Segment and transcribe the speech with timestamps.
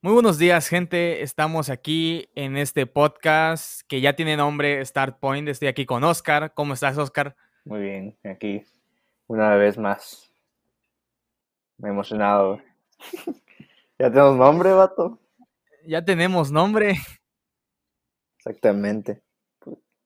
[0.00, 1.22] Muy buenos días, gente.
[1.22, 5.48] Estamos aquí en este podcast que ya tiene nombre Start Point.
[5.48, 6.54] Estoy aquí con Oscar.
[6.54, 7.34] ¿Cómo estás, Oscar?
[7.64, 8.64] Muy bien, aquí
[9.26, 10.32] una vez más.
[11.78, 12.60] Me he emocionado.
[13.98, 15.18] ¿Ya tenemos nombre, vato?
[15.84, 16.94] Ya tenemos nombre.
[18.38, 19.20] Exactamente.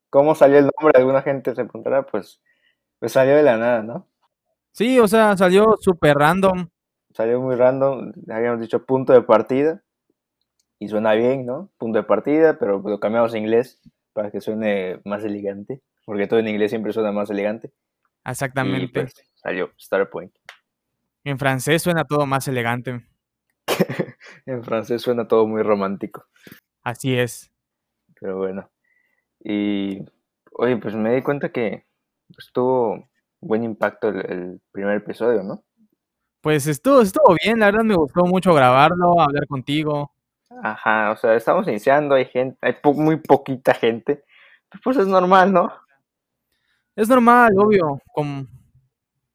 [0.09, 0.99] ¿Cómo salió el nombre?
[0.99, 2.41] Alguna gente se preguntará, pues,
[2.99, 4.09] pues salió de la nada, ¿no?
[4.71, 6.67] Sí, o sea, salió súper random
[7.15, 9.83] salió muy random, habíamos dicho punto de partida,
[10.83, 11.71] y suena bien, ¿no?
[11.79, 13.81] Punto de partida, pero lo cambiamos a inglés
[14.13, 17.73] para que suene más elegante, porque todo en inglés siempre suena más elegante.
[18.25, 19.03] Exactamente.
[19.03, 20.35] Pues, salió Star Point.
[21.23, 23.01] En francés suena todo más elegante.
[24.47, 26.27] en francés suena todo muy romántico.
[26.83, 27.53] Así es.
[28.21, 28.69] Pero bueno.
[29.45, 30.01] Y,
[30.53, 31.87] oye, pues me di cuenta que
[32.35, 33.09] pues, tuvo
[33.41, 35.65] buen impacto el primer episodio, ¿no?
[36.43, 40.13] Pues estuvo, estuvo bien, la verdad me gustó mucho grabarlo, hablar contigo.
[40.61, 44.25] Ajá, o sea, estamos iniciando, hay gente, hay muy poquita gente,
[44.83, 45.73] pues es normal, ¿no?
[46.97, 48.45] Es normal, obvio, como,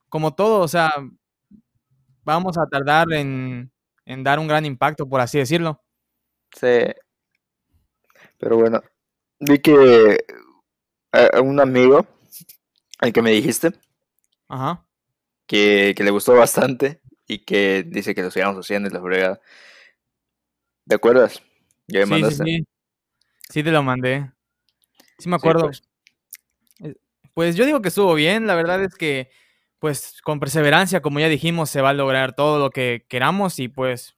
[0.09, 0.91] como todo, o sea,
[2.25, 3.71] vamos a tardar en,
[4.05, 5.81] en dar un gran impacto, por así decirlo.
[6.57, 6.87] Sí.
[8.37, 8.81] Pero bueno,
[9.39, 10.17] vi que
[11.13, 12.05] a un amigo,
[12.99, 13.71] el que me dijiste,
[14.49, 14.86] Ajá
[15.47, 19.41] que, le gustó bastante y que dice que lo sigamos haciendo y la fregada.
[20.87, 21.41] ¿Te acuerdas?
[21.87, 22.67] ¿Ya me sí, Sí, sí.
[23.49, 24.31] sí, te lo mandé.
[25.17, 25.65] Sí, me acuerdo.
[25.65, 25.83] pues.
[26.81, 26.95] Eh,
[27.33, 28.45] pues yo digo que estuvo bien.
[28.45, 29.29] La verdad es que,
[29.79, 33.67] pues, con perseverancia, como ya dijimos, se va a lograr todo lo que queramos y,
[33.67, 34.15] pues,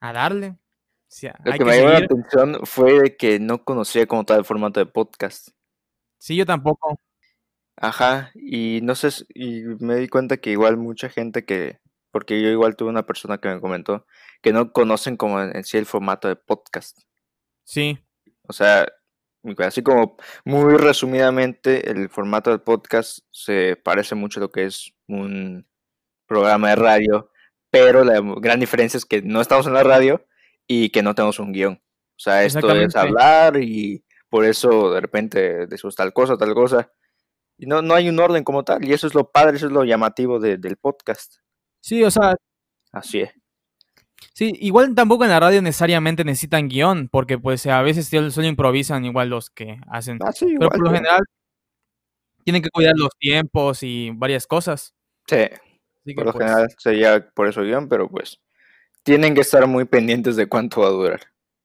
[0.00, 0.56] a darle.
[1.44, 4.86] lo que, me llamó la atención fue que no conocía como tal el formato de
[4.86, 5.48] podcast.
[6.18, 6.98] Sí, yo tampoco.
[7.82, 11.80] Ajá, y no sé, y me di cuenta que igual mucha gente que,
[12.12, 14.06] porque yo igual tuve una persona que me comentó,
[14.40, 17.00] que no conocen como en, sí el formato de podcast.
[17.64, 17.98] Sí.
[18.42, 18.86] O sea,
[19.58, 24.92] así como muy resumidamente, el formato del podcast se parece mucho a lo que es
[25.08, 25.66] un
[26.28, 27.32] programa de radio,
[27.68, 30.24] pero la gran diferencia es que no estamos en la radio
[30.68, 31.82] y que no tenemos un guion.
[32.16, 36.88] O sea, esto es hablar y por eso de repente decimos tal cosa, tal cosa
[37.58, 39.72] y no, no hay un orden como tal, y eso es lo padre, eso es
[39.72, 41.36] lo llamativo del podcast.
[41.80, 42.34] Sí, o sea.
[42.92, 43.30] Así es.
[44.34, 49.04] Sí, igual tampoco en la radio necesariamente necesitan guion, porque pues a veces solo improvisan
[49.04, 50.18] igual los que hacen.
[50.24, 51.22] Ah, sí, Pero por lo general
[52.44, 54.94] tienen que cuidar los tiempos y varias cosas.
[55.26, 55.48] Sí.
[56.14, 58.40] por lo pues general sería por eso guion, pero pues
[59.02, 61.20] tienen que estar muy pendientes de cuánto va a durar.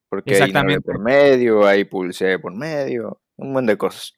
[0.10, 4.14] Porque hay por medio, hay publicidad por medio, un montón de cosas.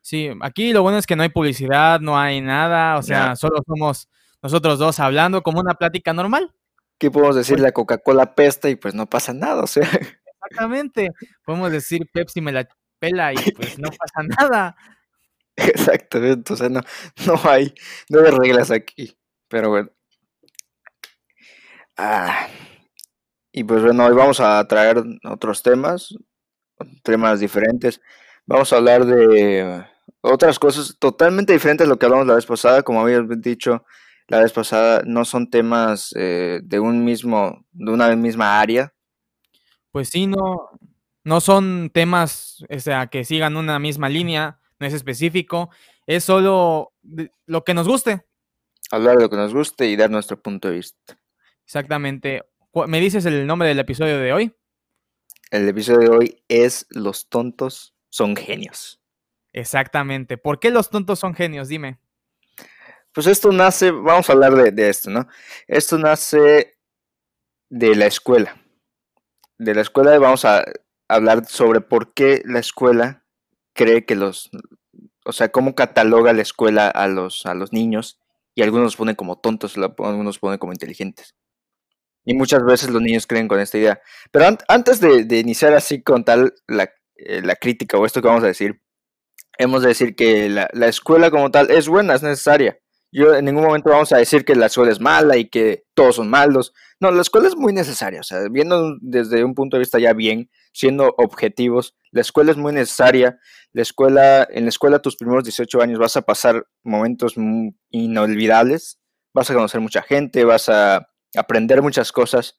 [0.00, 3.60] Sí, aquí lo bueno es que no hay publicidad, no hay nada, o sea, solo
[3.66, 4.08] somos
[4.42, 6.54] nosotros dos hablando como una plática normal.
[6.98, 7.56] ¿Qué podemos decir?
[7.56, 9.88] Pues la Coca-Cola pesta y pues no pasa nada, o sea.
[10.42, 11.10] Exactamente.
[11.44, 12.68] Podemos decir Pepsi me la
[12.98, 14.76] pela y pues no pasa nada.
[15.56, 16.80] Exactamente, o sea, no,
[17.26, 17.74] no hay,
[18.08, 19.16] no hay reglas aquí.
[19.48, 19.90] Pero bueno.
[21.96, 22.48] Ah,
[23.52, 26.14] y pues bueno, hoy vamos a traer otros temas,
[27.02, 28.00] temas diferentes.
[28.50, 29.86] Vamos a hablar de
[30.22, 32.82] otras cosas totalmente diferentes a lo que hablamos la vez pasada.
[32.82, 33.84] Como había dicho
[34.26, 38.92] la vez pasada, no son temas eh, de un mismo, de una misma área.
[39.92, 40.68] Pues sí, no,
[41.22, 45.70] no son temas o sea, que sigan una misma línea, no es específico,
[46.08, 46.92] es solo
[47.46, 48.26] lo que nos guste.
[48.90, 51.16] Hablar de lo que nos guste y dar nuestro punto de vista.
[51.64, 52.42] Exactamente.
[52.88, 54.52] ¿Me dices el nombre del episodio de hoy?
[55.52, 59.00] El episodio de hoy es Los tontos son genios.
[59.52, 60.36] Exactamente.
[60.36, 61.68] ¿Por qué los tontos son genios?
[61.68, 61.98] Dime.
[63.12, 65.26] Pues esto nace, vamos a hablar de, esto, ¿no?
[65.66, 66.78] Esto nace
[67.68, 68.56] de la escuela.
[69.58, 70.64] De la escuela vamos a
[71.08, 73.24] hablar sobre por qué la escuela
[73.72, 74.50] cree que los,
[75.24, 78.20] o sea, cómo cataloga la escuela a los, a los niños
[78.54, 81.34] y algunos los ponen como tontos, algunos los ponen como inteligentes.
[82.24, 84.00] Y muchas veces los niños creen con esta idea.
[84.30, 86.90] Pero antes de, de, iniciar así con tal la,
[87.26, 88.80] eh, la crítica o esto que vamos a decir,
[89.58, 92.78] hemos de decir que la, escuela como tal es buena, es necesaria.
[93.12, 96.16] Yo en ningún momento vamos a decir que la escuela es mala y que todos
[96.16, 96.72] son malos.
[97.00, 98.20] No, la escuela es muy necesaria.
[98.20, 102.56] O sea, viendo desde un punto de vista ya bien, siendo objetivos, la escuela es
[102.56, 103.38] muy necesaria.
[103.72, 107.34] La escuela, en la escuela tus primeros 18 años vas a pasar momentos
[107.90, 109.00] inolvidables.
[109.34, 112.58] Vas a conocer mucha gente, vas a aprender muchas cosas.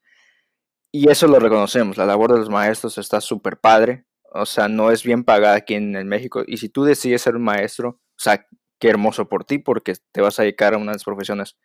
[0.92, 1.98] Y eso lo reconocemos.
[1.98, 5.76] La labor de los maestros está súper padre o sea, no es bien pagada aquí
[5.76, 6.44] en, el México.
[6.48, 8.46] Y si tú decides ser un maestro, o sea,
[8.80, 11.58] qué hermoso por ti, porque te vas a dedicar a unas profesiones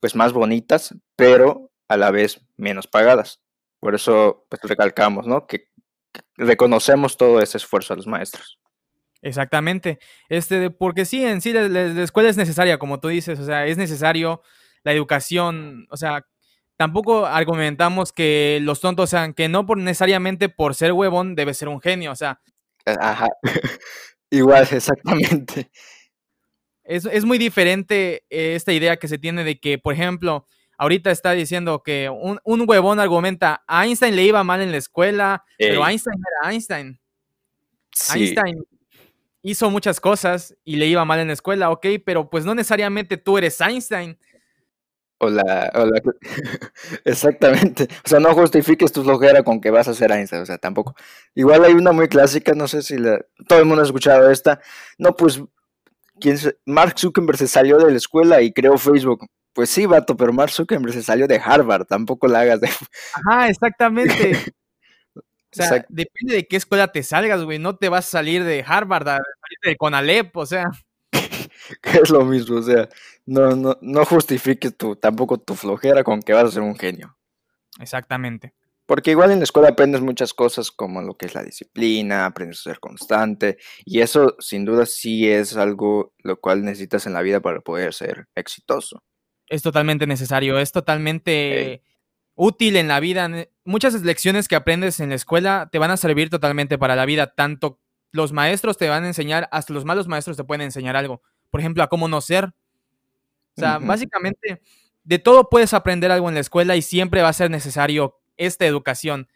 [0.00, 3.42] pues más bonitas, pero a la vez menos pagadas.
[3.80, 5.46] Por eso pues, recalcamos, ¿no?
[5.46, 5.68] Que,
[6.36, 8.58] reconocemos todo ese esfuerzo a los maestros.
[9.22, 9.98] Exactamente.
[10.28, 13.76] Este, porque sí, en sí la, escuela es necesaria, como tú dices, o sea, es
[13.76, 14.42] necesario
[14.84, 16.26] la educación, o sea,
[16.76, 21.68] tampoco argumentamos que los tontos sean, que no por necesariamente por ser huevón debe ser
[21.68, 22.40] un genio, o sea.
[22.84, 23.28] Ajá.
[24.30, 25.70] Igual, exactamente.
[26.82, 31.32] Es, es, muy diferente esta idea que se tiene de que, por ejemplo, ahorita está
[31.32, 35.86] diciendo que un, un huevón argumenta, a Einstein le iba mal en la escuela, pero
[35.86, 37.00] Einstein era Einstein.
[38.14, 38.64] Einstein
[39.42, 43.16] hizo muchas cosas y le iba mal en la escuela, ok, pero pues no necesariamente
[43.16, 44.18] tú eres Einstein.
[45.24, 46.02] Hola, hola.
[47.06, 47.88] Exactamente.
[48.04, 50.94] O sea, no justifiques tu flojera con que vas a ser Einstein, o sea, tampoco.
[51.34, 52.96] Igual hay una muy clásica, no sé si
[53.48, 54.60] todo el mundo ha escuchado esta.
[54.98, 55.42] No, pues,
[56.20, 56.36] ¿quién
[56.66, 59.26] Mark Zuckerberg se salió de la escuela y creó Facebook.
[59.54, 62.68] Pues sí, vato, pero Mark Zuckerberg se salió de Harvard, tampoco la hagas de...
[62.68, 64.36] Ajá, exactamente.
[65.16, 67.58] o sea, depende de qué escuela te salgas, güey.
[67.58, 70.70] No te vas a salir de Harvard, a salir de Conalep, o sea.
[71.82, 72.88] es lo mismo, o sea,
[73.26, 77.16] no, no, no justifiques tu, tampoco tu flojera con que vas a ser un genio.
[77.80, 78.54] Exactamente.
[78.86, 82.60] Porque igual en la escuela aprendes muchas cosas como lo que es la disciplina, aprendes
[82.60, 87.22] a ser constante y eso sin duda sí es algo lo cual necesitas en la
[87.22, 89.02] vida para poder ser exitoso
[89.48, 91.82] es totalmente necesario, es totalmente
[92.34, 93.28] útil en la vida.
[93.64, 97.34] Muchas lecciones que aprendes en la escuela te van a servir totalmente para la vida.
[97.34, 97.80] Tanto
[98.10, 101.22] los maestros te van a enseñar, hasta los malos maestros te pueden enseñar algo.
[101.50, 102.52] Por ejemplo, a cómo no ser.
[103.56, 104.60] O sea, básicamente,
[105.04, 108.66] de todo puedes aprender algo en la escuela y siempre va a ser necesario esta
[108.66, 109.28] educación.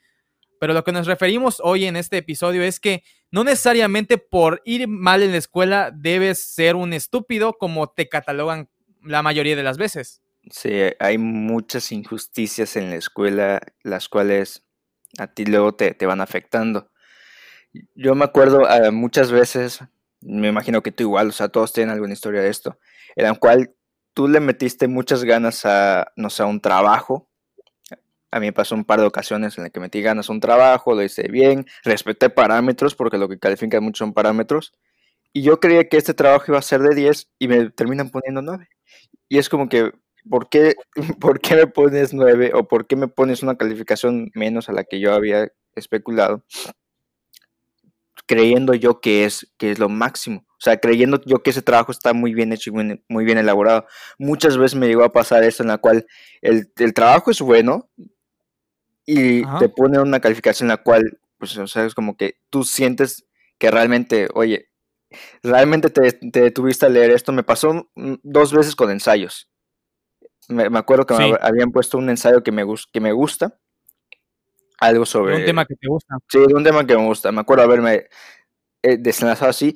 [0.61, 4.89] Pero lo que nos referimos hoy en este episodio es que no necesariamente por ir
[4.89, 8.69] mal en la escuela debes ser un estúpido como te catalogan
[9.03, 10.23] la mayoría de las veces.
[10.51, 14.65] Sí, hay muchas injusticias en la escuela, las cuales
[15.19, 16.91] a ti luego te, van afectando.
[17.95, 19.81] Yo me acuerdo ah, muchas veces,
[20.21, 22.79] me imagino que tú igual, o sea, todos tienen alguna historia de esto,
[23.15, 23.75] en la cual
[24.15, 27.29] tú le metiste muchas ganas a, no sé, a un trabajo.
[28.31, 30.41] A mí me pasó un par de ocasiones en las que metí ganas a un
[30.41, 34.73] trabajo, lo hice bien, respeté parámetros, porque lo que califica mucho son parámetros.
[35.33, 38.43] Y yo creía que este trabajo iba a ser de 10 y me terminan poniendo
[38.43, 38.69] 9.
[39.29, 39.93] Y es como que,
[40.29, 40.75] ¿por qué,
[41.21, 44.85] ¿por qué me pones 9 o por qué me pones una calificación menos a la
[44.85, 46.45] que yo había especulado?
[48.29, 50.45] Creyendo yo que es, que es lo máximo.
[50.51, 53.87] O sea, creyendo yo que ese trabajo está muy bien hecho y muy, bien elaborado.
[54.19, 56.07] Muchas veces me llegó a pasar esto en la cual
[56.43, 57.89] el, trabajo es bueno
[59.07, 62.65] y te pone una calificación en la cual, pues, o sea, es como que tú
[62.65, 63.27] sientes
[63.59, 64.69] que realmente, oye,
[65.43, 67.33] realmente te, te tuviste a leer esto.
[67.33, 67.91] Me pasó
[68.23, 69.51] dos veces con ensayos.
[70.49, 73.59] Me, acuerdo que me habían puesto un ensayo que me, que me gusta.
[74.81, 75.37] Algo sobre.
[75.37, 76.17] un tema que te gusta.
[76.29, 77.33] Sí, un tema que me gusta.
[77.33, 78.07] Me acuerdo haberme
[78.83, 79.75] eh, desenlazado así.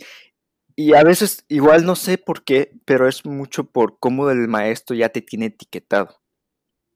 [0.75, 4.97] Y a veces, igual no sé por qué, pero es mucho por cómo el maestro
[4.97, 6.21] ya te tiene etiquetado.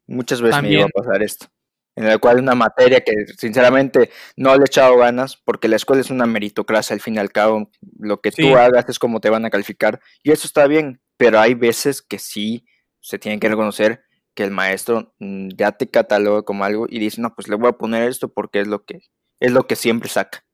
[0.06, 1.48] Muchas veces me iba a pasar esto
[1.96, 6.02] en la cual una materia que sinceramente no le he echado ganas, porque la escuela
[6.02, 9.30] es una meritocracia al fin y al cabo, lo que tú hagas es como te
[9.30, 12.66] van a calificar, y eso está bien, pero hay veces que sí
[13.00, 14.04] se tienen que reconocer
[14.36, 17.70] que el maestro mm, ya te cataloga como algo y dice, no, pues le voy
[17.70, 19.00] a poner esto porque es lo que,
[19.40, 20.44] es lo que siempre saca.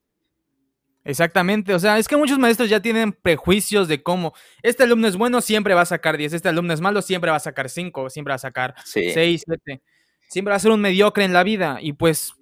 [1.05, 5.17] Exactamente, o sea, es que muchos maestros ya tienen prejuicios de cómo este alumno es
[5.17, 8.09] bueno, siempre va a sacar 10, este alumno es malo, siempre va a sacar 5,
[8.09, 9.83] siempre va a sacar 6, 7
[10.33, 12.33] siempre va a ser un mediocre en la vida y pues,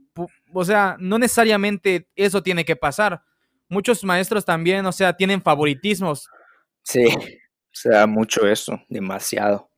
[0.53, 3.23] o sea, no necesariamente eso tiene que pasar.
[3.69, 6.29] Muchos maestros también, o sea, tienen favoritismos.
[6.85, 9.70] Sí, o sea, mucho eso, demasiado.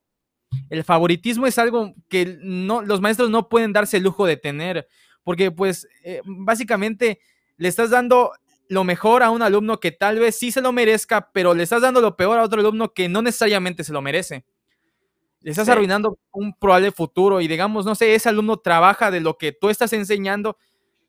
[0.71, 4.89] El favoritismo es algo que no, los maestros no pueden darse el lujo de tener,
[5.25, 7.21] porque pues eh, básicamente
[7.57, 8.33] le estás dando
[8.69, 11.83] lo mejor a un alumno que tal vez sí se lo merezca, pero le estás
[11.83, 14.45] dando lo peor a otro alumno que no necesariamente se lo merece.
[15.41, 19.37] Le estás arruinando un probable futuro y digamos, no sé, ese alumno trabaja de lo
[19.37, 20.57] que tú estás enseñando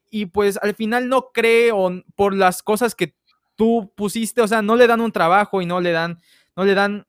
[0.10, 3.16] y pues al final no cree o por las cosas que
[3.56, 6.20] tú pusiste, o sea, no le dan un trabajo y no le dan,
[6.56, 7.06] no le dan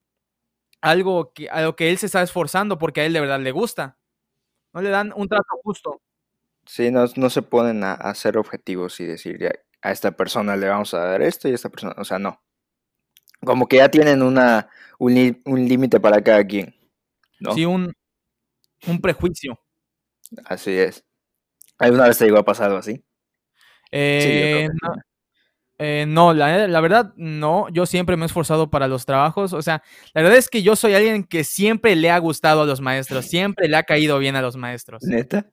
[0.85, 3.53] algo que, a lo que él se está esforzando porque a él de verdad le
[3.53, 3.97] gusta.
[4.75, 6.03] No le dan un trato justo.
[6.67, 9.51] Sí, no, no se ponen a, hacer objetivos y decir,
[9.81, 12.43] a esta persona le vamos a dar esto y a esta persona, o sea, no.
[13.43, 16.75] Como que ya tienen una, un límite para cada quien.
[17.55, 17.95] Sí, un,
[19.01, 19.59] prejuicio.
[20.45, 21.03] Así es.
[21.79, 23.03] ¿Alguna vez te llegó a pasar algo así?
[23.91, 24.95] Eh, no,
[25.79, 30.23] eh, la, verdad no, yo siempre me he esforzado para los trabajos, o sea, la
[30.23, 33.69] verdad es que yo soy alguien que siempre le ha gustado a los maestros, siempre
[33.69, 35.03] le ha caído bien a los maestros.
[35.03, 35.51] ¿Neta?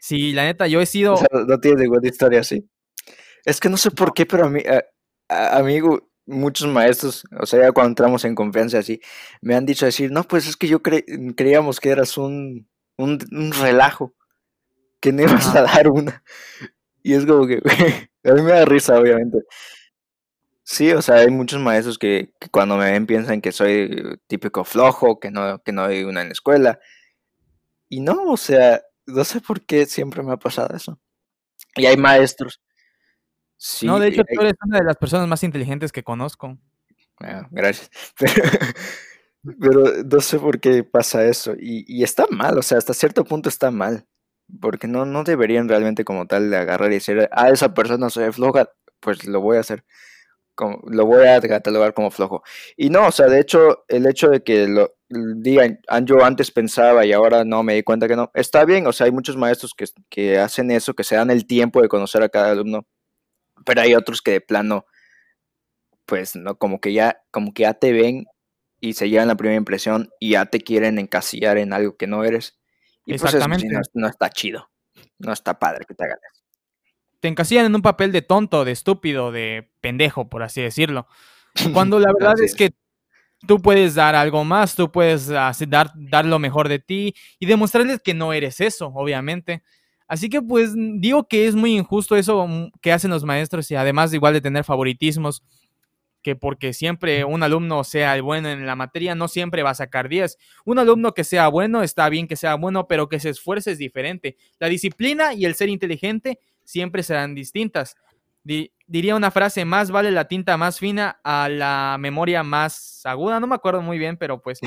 [0.00, 1.16] Sí, la neta, yo he sido...
[1.46, 2.68] no tiene ninguna historia así.
[3.44, 4.62] Es que no sé por qué, pero a mí,
[5.28, 9.00] amigo, muchos maestros, o sea, ya cuando entramos en confianza así,
[9.40, 14.14] me han dicho decir, no, pues es que yo creíamos que eras un, un, relajo,
[15.00, 16.22] que no ibas a dar una.
[17.02, 17.60] Y es como que,
[18.24, 19.38] a mí me da risa, obviamente.
[20.62, 25.18] Sí, o sea, hay muchos maestros que, cuando me ven piensan que soy típico flojo,
[25.18, 26.78] que no, que no hay una en la escuela.
[27.88, 30.98] Y no, o sea, no sé por qué siempre me ha pasado eso.
[31.76, 32.60] Y hay maestros.
[33.56, 36.56] Sí, no, de hecho, tú eres una de las personas más inteligentes que conozco.
[37.20, 37.90] Ah, gracias.
[39.60, 41.54] Pero, no sé por qué pasa eso.
[41.58, 44.06] Y, está mal, o sea, hasta cierto punto está mal.
[44.60, 48.32] Porque no, no deberían realmente como tal de agarrar y decir, ah, esa persona soy
[48.32, 49.84] floja, pues lo voy a hacer.
[50.54, 52.42] Como, lo voy a catalogar como flojo.
[52.76, 56.50] Y no, o sea, de hecho, el hecho de que lo digan, ah, yo antes
[56.50, 59.36] pensaba y ahora no me di cuenta que no, está bien, o sea, hay muchos
[59.36, 62.86] maestros que, que hacen eso, que se dan el tiempo de conocer a cada alumno,
[63.64, 64.86] pero hay otros que de plano,
[66.06, 68.26] pues, no, como que ya, como que ya te ven
[68.80, 72.24] y se llevan la primera impresión y ya te quieren encasillar en algo que no
[72.24, 72.59] eres.
[73.04, 73.34] Y pues
[73.94, 74.70] no, está chido.
[75.18, 76.42] No está padre que te hagan eso.
[77.20, 81.06] Te encasillan en un papel de tonto, de estúpido, de pendejo, por así decirlo.
[81.72, 82.70] Cuando la verdad es que
[83.46, 88.00] tú puedes dar algo más, tú puedes dar, dar lo mejor de ti y demostrarles
[88.00, 89.62] que no eres eso, obviamente.
[90.06, 93.76] Así que pues digo que es muy injusto eso mm, que hacen los maestros y
[93.76, 95.42] además igual de tener favoritismos
[96.22, 99.74] que porque siempre un alumno sea el bueno en la materia, no siempre va a
[99.74, 100.38] sacar 10.
[100.64, 103.78] Un alumno que sea bueno, está bien que sea bueno, pero que se esfuerce es
[103.78, 104.36] diferente.
[104.58, 107.96] La disciplina y el ser inteligente siempre serán distintas.
[108.42, 113.40] diría una frase, más vale la tinta más fina a la memoria más aguda.
[113.40, 114.60] No me acuerdo muy bien, pero pues...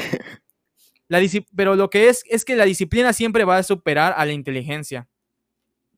[1.09, 1.21] La
[1.55, 5.07] pero lo que es es que la disciplina siempre va a superar a la inteligencia.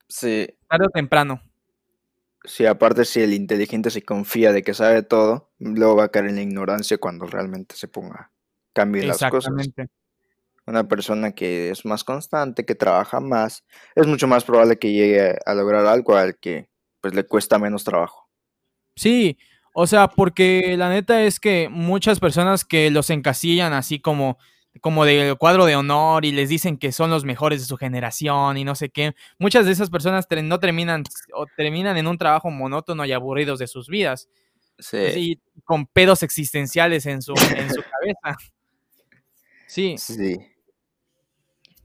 [0.09, 0.47] Sí.
[0.67, 1.41] Tarde o temprano.
[2.47, 6.27] Sí, aparte si el inteligente se confía de que sabe todo, luego va a caer
[6.27, 8.31] en la ignorancia cuando realmente se ponga a
[8.73, 9.53] cambiar las cosas.
[10.67, 15.35] Una persona que es más constante, que trabaja más, es mucho más probable que llegue
[15.45, 16.69] a lograr algo al que
[17.01, 18.27] pues le cuesta menos trabajo.
[18.95, 19.37] Sí,
[19.75, 24.37] o sea, porque la neta es que muchas personas que los encasillan así como
[24.81, 28.57] como del cuadro de honor y les dicen que son los mejores de su generación
[28.57, 29.15] y no sé qué.
[29.39, 31.03] Muchas de esas personas no terminan
[31.33, 34.29] o terminan en un trabajo monótono y aburridos de sus vidas.
[34.77, 35.41] Sí.
[35.63, 38.37] con pedos existenciales en su, en su cabeza.
[39.67, 39.95] Sí.
[39.97, 40.37] Sí.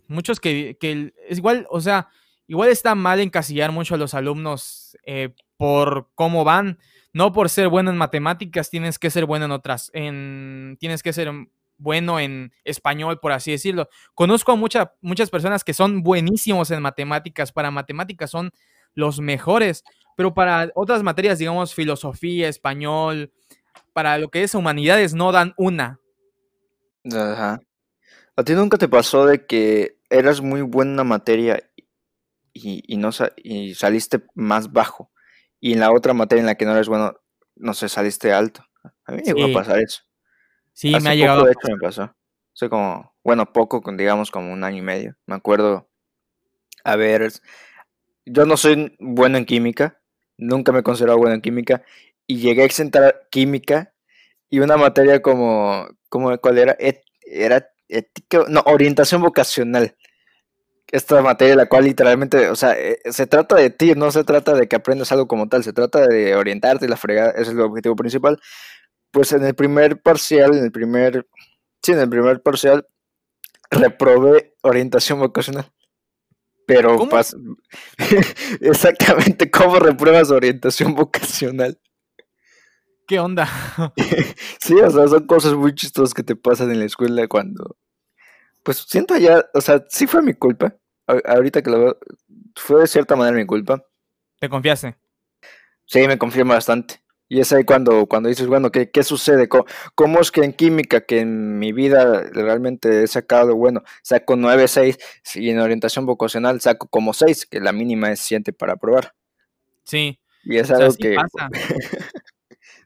[0.07, 2.09] Muchos que, que, es igual, o sea,
[2.47, 6.79] igual está mal encasillar mucho a los alumnos eh, por cómo van.
[7.13, 11.13] No por ser bueno en matemáticas, tienes que ser bueno en otras, en, tienes que
[11.13, 11.33] ser
[11.81, 13.89] bueno en español, por así decirlo.
[14.15, 18.51] Conozco a muchas personas que son buenísimos en matemáticas, para matemáticas son
[18.95, 19.83] los mejores,
[20.17, 23.33] pero para otras materias, digamos, filosofía, español,
[23.93, 25.99] para lo que es humanidades, no dan una.
[27.05, 27.61] Ajá.
[28.37, 31.63] ¿A ti nunca te pasó de que eras muy buena en una materia
[32.53, 35.11] y, no, y saliste más bajo?
[35.61, 37.15] Y en la otra materia en la que no eres bueno,
[37.57, 38.65] no sé, saliste alto.
[39.05, 40.03] A mí me llegó a pasar eso.
[40.73, 41.45] Sí, me ha llegado.
[41.45, 42.15] de hecho, me pasó.
[42.55, 45.17] Hace como, bueno, poco, digamos como un año y medio.
[45.27, 45.89] Me acuerdo,
[46.85, 47.33] a ver,
[48.27, 50.01] yo no soy bueno en química,
[50.37, 51.83] nunca me he considerado bueno en química,
[52.27, 53.93] y llegué a exentar química
[54.49, 56.77] y una materia como, como ¿cuál era?
[57.23, 59.97] era ética, no, orientación vocacional.
[60.93, 64.55] Esta materia, la cual literalmente, o sea, eh, se trata de ti, no se trata
[64.55, 67.61] de que aprendas algo como tal, se trata de orientarte, la fregada, ese es el
[67.61, 68.41] objetivo principal
[69.11, 71.27] pues en el primer parcial, en el primer,
[71.83, 72.87] sí, en el primer parcial,
[73.71, 75.71] reprobé orientación vocacional.
[76.67, 77.17] Pero ¿Cómo?
[78.61, 81.81] exactamente cómo repruebas orientación vocacional.
[83.09, 83.49] ¿Qué onda?
[84.61, 87.77] sí, o sea, son cosas muy chistosas que te pasan en la escuela cuando,
[88.63, 90.77] pues siento ya, o sea, sí fue mi culpa.
[91.25, 91.99] ahorita que lo veo,
[92.55, 93.85] fue de cierta manera mi culpa.
[94.39, 94.97] ¿Te confiaste?
[95.87, 97.03] Sí, me confié bastante.
[97.33, 99.49] Y es ahí cuando, cuando dices, bueno, ¿qué, qué sucede?
[99.95, 104.67] ¿Cómo, es que en química, que en mi vida realmente he sacado, bueno, saco 9,
[104.67, 104.99] 6,
[105.37, 109.15] y en orientación vocacional saco como 6, que la mínima es 7 para probar?
[109.85, 110.19] Sí.
[110.43, 111.15] Y es algo que...
[111.15, 111.51] Pasa.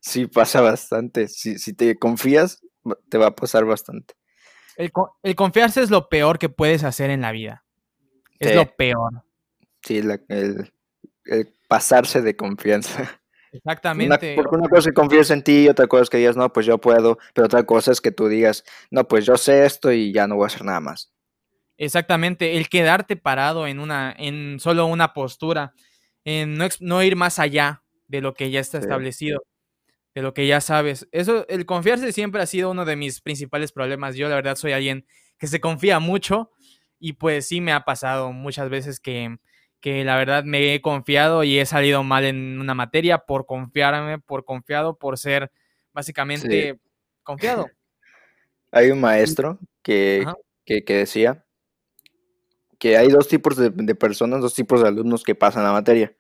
[0.02, 1.26] sí, pasa bastante.
[1.28, 2.60] Si, si te confías,
[3.08, 4.12] te va a pasar bastante.
[4.76, 4.92] El,
[5.34, 7.64] confiarse es lo peor que puedes hacer en la vida.
[8.38, 9.24] Es lo peor.
[9.82, 13.22] Sí, el, el pasarse de confianza.
[13.54, 14.34] Exactamente.
[14.34, 16.52] porque una cosa es que confíes en ti y otra cosa es que digas, no,
[16.52, 19.92] pues yo puedo, pero otra cosa es que tú digas, no, pues yo sé esto
[19.92, 21.12] y ya no voy a hacer nada más.
[21.76, 25.72] Exactamente, el quedarte parado en una, en solo una postura,
[26.24, 29.44] en no, ir más allá de lo que ya está establecido,
[30.14, 31.08] de lo que ya sabes.
[31.12, 34.16] Eso, el confiarse siempre ha sido uno de mis principales problemas.
[34.16, 35.06] Yo la verdad soy alguien
[35.38, 36.50] que se confía mucho
[36.98, 39.36] y pues sí me ha pasado muchas veces que,
[39.84, 44.18] que la verdad me he confiado y he salido mal en una materia por confiarme,
[44.18, 45.52] por confiado, por ser
[45.92, 46.80] básicamente
[47.22, 47.66] confiado.
[48.72, 50.24] Hay un maestro que,
[50.64, 51.44] que, decía
[52.78, 56.16] que hay dos tipos de, personas, dos tipos de alumnos que pasan la materia.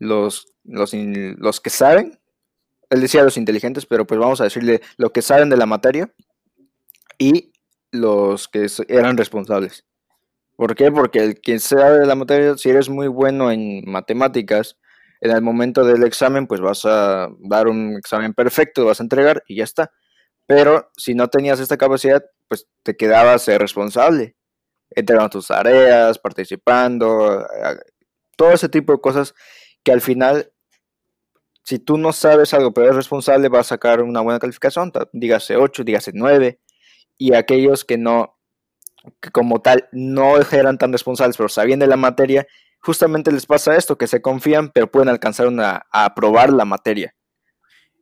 [0.00, 2.18] Los, los, los que saben,
[2.90, 6.12] él decía los inteligentes, pero pues vamos a decirle lo que saben de la materia
[7.16, 7.52] y
[7.92, 9.86] los que eran responsables.
[10.58, 10.90] ¿Por qué?
[10.90, 14.76] Porque el que sabe de la materia, si eres muy bueno en matemáticas,
[15.20, 19.44] en el momento del examen, pues vas a dar un examen perfecto, vas a entregar
[19.46, 19.92] y ya está.
[20.46, 24.34] Pero si no tenías esta capacidad, pues te quedabas responsable,
[24.90, 27.46] entregando tus tareas, participando,
[28.36, 29.36] todo ese tipo de cosas
[29.84, 30.50] que al final,
[31.62, 35.54] si tú no sabes algo, pero eres responsable, vas a sacar una buena calificación, dígase
[35.54, 36.58] 8, dígase 9,
[37.16, 38.37] y aquellos que no,
[39.20, 42.46] que como tal, no eran tan responsables, pero sabían de la materia,
[42.80, 47.14] justamente les pasa esto, que se confían, pero pueden alcanzar una, a aprobar la materia.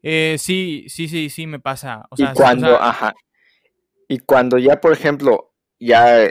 [0.03, 2.07] Eh, sí, sí, sí, sí, me pasa.
[2.17, 3.15] y cuando, ajá.
[4.09, 6.31] Y cuando ya, por ejemplo, ya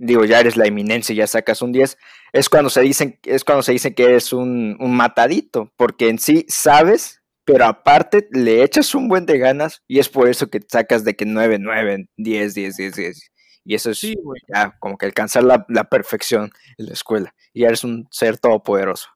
[0.00, 1.98] digo, ya eres la eminencia, ya sacas un 10,
[2.32, 6.46] es cuando se dicen, es cuando se dice que eres un, matadito, porque en sí
[6.48, 11.04] sabes, pero aparte le echas un buen de ganas y es por eso que sacas
[11.04, 13.29] de que 9, 9, 10, 10, 10, 10.
[13.64, 14.00] Y eso es
[14.48, 17.34] ya como que alcanzar la, la, perfección en la escuela.
[17.52, 19.08] Y eres un ser todopoderoso.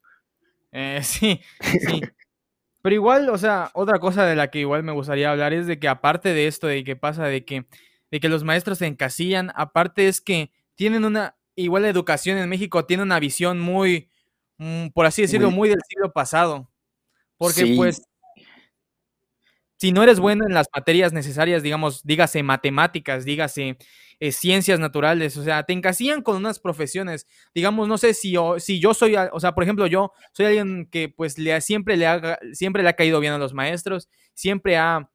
[0.72, 2.00] Eh, sí, sí.
[2.82, 5.78] Pero igual, o sea, otra cosa de la que igual me gustaría hablar es de
[5.78, 7.64] que aparte de esto, de que pasa, de que,
[8.10, 12.46] de que los maestros se encasillan, aparte es que tienen una, igual la educación en
[12.46, 14.10] México tiene una visión muy,
[14.58, 16.70] mm, por así decirlo, muy, del siglo pasado.
[17.38, 18.02] Porque pues,
[19.78, 23.78] si no eres bueno en las materias necesarias, digamos, dígase matemáticas, dígase
[24.20, 27.26] eh, ciencias naturales, o sea, te encasillan con unas profesiones.
[27.54, 30.86] Digamos, no sé si yo, si yo soy, o sea, por ejemplo, yo soy alguien
[30.90, 34.76] que pues le, siempre, le ha, siempre le ha caído bien a los maestros, siempre
[34.76, 35.10] ha,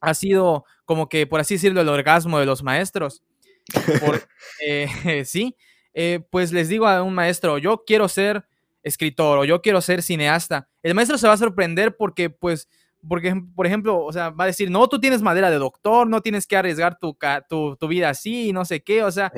[0.00, 3.22] ha sido como que, por así decirlo, el orgasmo de los maestros.
[4.64, 4.88] Eh,
[5.26, 5.56] sí,
[5.94, 8.46] eh, pues les digo a un maestro, yo quiero ser
[8.82, 10.68] escritor o yo quiero ser cineasta.
[10.82, 12.68] El maestro se va a sorprender porque pues
[13.06, 16.20] porque, por ejemplo, o sea, va a decir, no, tú tienes madera de doctor, no
[16.20, 17.16] tienes que arriesgar tu,
[17.48, 19.32] tu, tu vida así, no sé qué, o sea,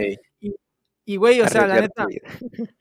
[1.04, 2.06] y, güey, o sea, la neta,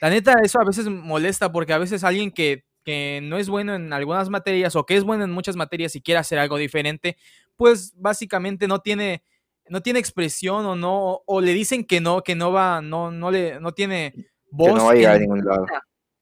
[0.00, 3.74] la neta, eso a veces molesta porque a veces alguien que, que no es bueno
[3.74, 7.16] en algunas materias o que es bueno en muchas materias y quiere hacer algo diferente,
[7.56, 9.24] pues básicamente no tiene,
[9.68, 13.30] no tiene expresión o no, o le dicen que no, que no va, no, no
[13.30, 14.14] le, no tiene
[14.50, 14.74] voz.
[14.74, 15.66] no va a llegar a ningún lado.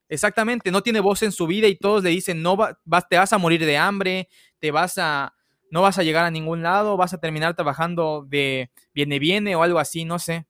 [0.09, 2.77] Exactamente, no tiene voz en su vida y todos le dicen, no vas,
[3.09, 4.29] te vas a morir de hambre,
[4.61, 5.35] te vas a,
[5.71, 9.63] no vas a llegar a ningún lado, vas a terminar trabajando de viene viene o
[9.63, 10.47] algo así, no sé.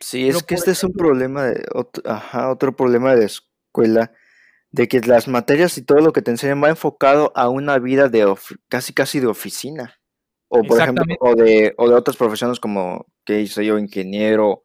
[0.00, 4.12] Sí, es que este es un problema de, otro, ajá, otro problema de escuela,
[4.72, 8.08] de que las materias y todo lo que te enseñan va enfocado a una vida
[8.08, 8.34] de
[8.68, 10.00] casi casi de oficina.
[10.48, 14.64] O por ejemplo, o de, o de otras profesiones como, que soy yo, ingeniero,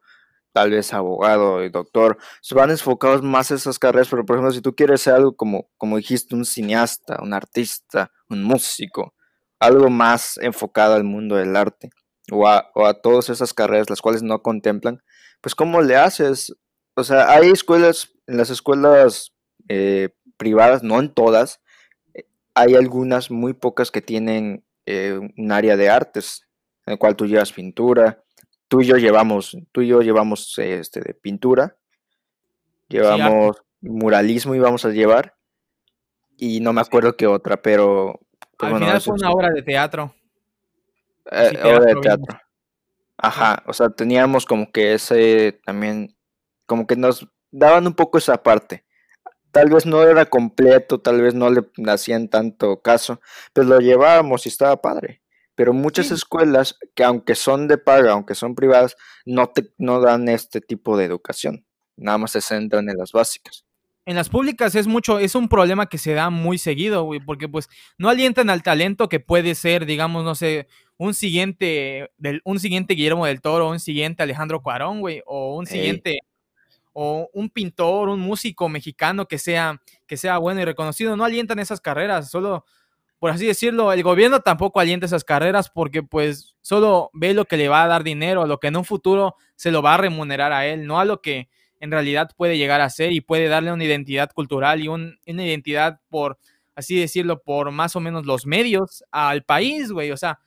[0.56, 4.54] tal vez abogado y doctor, se van enfocados más a esas carreras, pero por ejemplo,
[4.54, 9.12] si tú quieres ser algo como, como dijiste, un cineasta, un artista, un músico,
[9.60, 11.90] algo más enfocado al mundo del arte
[12.32, 15.02] o a, o a todas esas carreras las cuales no contemplan,
[15.42, 16.56] pues ¿cómo le haces?
[16.94, 19.34] O sea, hay escuelas, en las escuelas
[19.68, 21.60] eh, privadas, no en todas,
[22.14, 26.48] eh, hay algunas muy pocas que tienen eh, un área de artes,
[26.86, 28.24] en el cual tú llevas pintura,
[28.68, 31.76] tú y yo llevamos, tú y yo llevamos este de pintura,
[32.88, 35.36] llevamos muralismo y vamos a llevar,
[36.36, 38.20] y no me acuerdo qué otra, pero...
[38.58, 40.14] Pues Al final fue una obra de teatro.
[41.30, 42.38] Eh, obra de teatro.
[43.18, 46.16] Ajá, o sea, teníamos como que ese también,
[46.66, 48.84] como que nos daban un poco esa parte.
[49.50, 53.20] Tal vez no era completo, tal vez no le hacían tanto caso,
[53.54, 55.22] pero lo llevábamos y estaba padre.
[55.56, 60.28] Pero muchas escuelas que aunque son de paga, aunque son privadas, no, te, no dan
[60.28, 61.66] este tipo de educación.
[61.96, 63.64] Nada más se centran en las básicas.
[64.04, 67.48] En las públicas es mucho, es un problema que se da muy seguido, güey, porque
[67.48, 72.60] pues no alientan al talento que puede ser, digamos, no sé, un siguiente, del, un
[72.60, 76.20] siguiente Guillermo del Toro, un siguiente Alejandro Cuarón, güey, o un siguiente,
[76.92, 81.16] o un pintor, un músico mexicano que sea, que sea bueno y reconocido.
[81.16, 82.64] No alientan esas carreras, solo
[83.18, 87.56] por así decirlo, el gobierno tampoco alienta esas carreras porque pues solo ve lo que
[87.56, 90.52] le va a dar dinero, lo que en un futuro se lo va a remunerar
[90.52, 91.48] a él, no a lo que
[91.80, 96.00] en realidad puede llegar a ser y puede darle una identidad cultural y una identidad
[96.08, 96.38] por,
[96.74, 100.10] así decirlo, por más o menos los medios al país, güey.
[100.12, 100.38] O sea,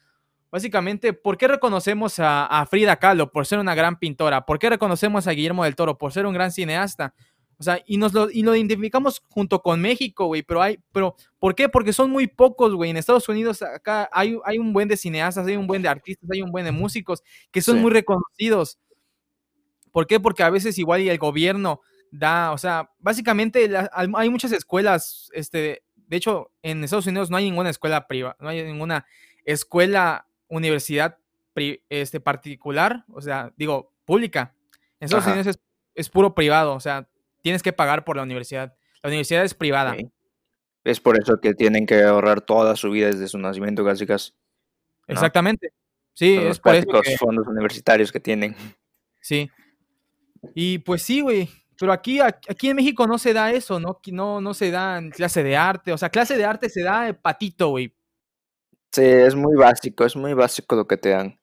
[0.51, 4.45] básicamente, ¿por qué reconocemos a, a, Frida Kahlo por ser una gran pintora?
[4.45, 7.13] ¿Por qué reconocemos a Guillermo del Toro por ser un gran cineasta?
[7.60, 11.15] O sea, y nos lo, y lo identificamos junto con México, güey, pero hay, pero,
[11.39, 11.67] ¿por qué?
[11.67, 12.89] Porque son muy pocos, güey.
[12.89, 16.30] En Estados Unidos acá hay, hay un buen de cineastas, hay un buen de artistas,
[16.32, 18.80] hay un buen de músicos que son muy reconocidos.
[19.91, 20.19] ¿Por qué?
[20.19, 25.84] Porque a veces igual y el gobierno da, o sea, básicamente hay muchas escuelas, este,
[25.95, 29.06] de hecho, en Estados Unidos no hay ninguna escuela privada, no hay ninguna
[29.45, 31.17] escuela, universidad
[31.89, 34.56] este, particular, o sea, digo, pública.
[35.00, 35.60] En Estados Unidos
[35.93, 37.08] es, puro privado, o sea,
[37.41, 38.75] tienes que pagar por la universidad.
[39.02, 39.95] La universidad es privada.
[40.84, 44.34] Es por eso que tienen que ahorrar toda su vida desde su nacimiento, casi casi.
[45.08, 45.73] Exactamente.
[46.13, 46.91] Sí, es por eso.
[46.91, 48.56] Los fondos universitarios que tienen.
[49.21, 49.49] Sí.
[50.54, 51.49] Y pues sí, güey.
[51.80, 53.99] Pero aquí, aquí en México no se da eso, ¿no?
[54.12, 55.93] No, no se da clase de arte.
[55.93, 57.95] O sea, clase de arte se da patito, güey.
[58.91, 61.39] Sí, es muy básico, es muy básico lo que te dan.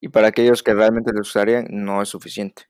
[0.00, 2.64] Y para aquellos que realmente lo usarían, no es suficiente.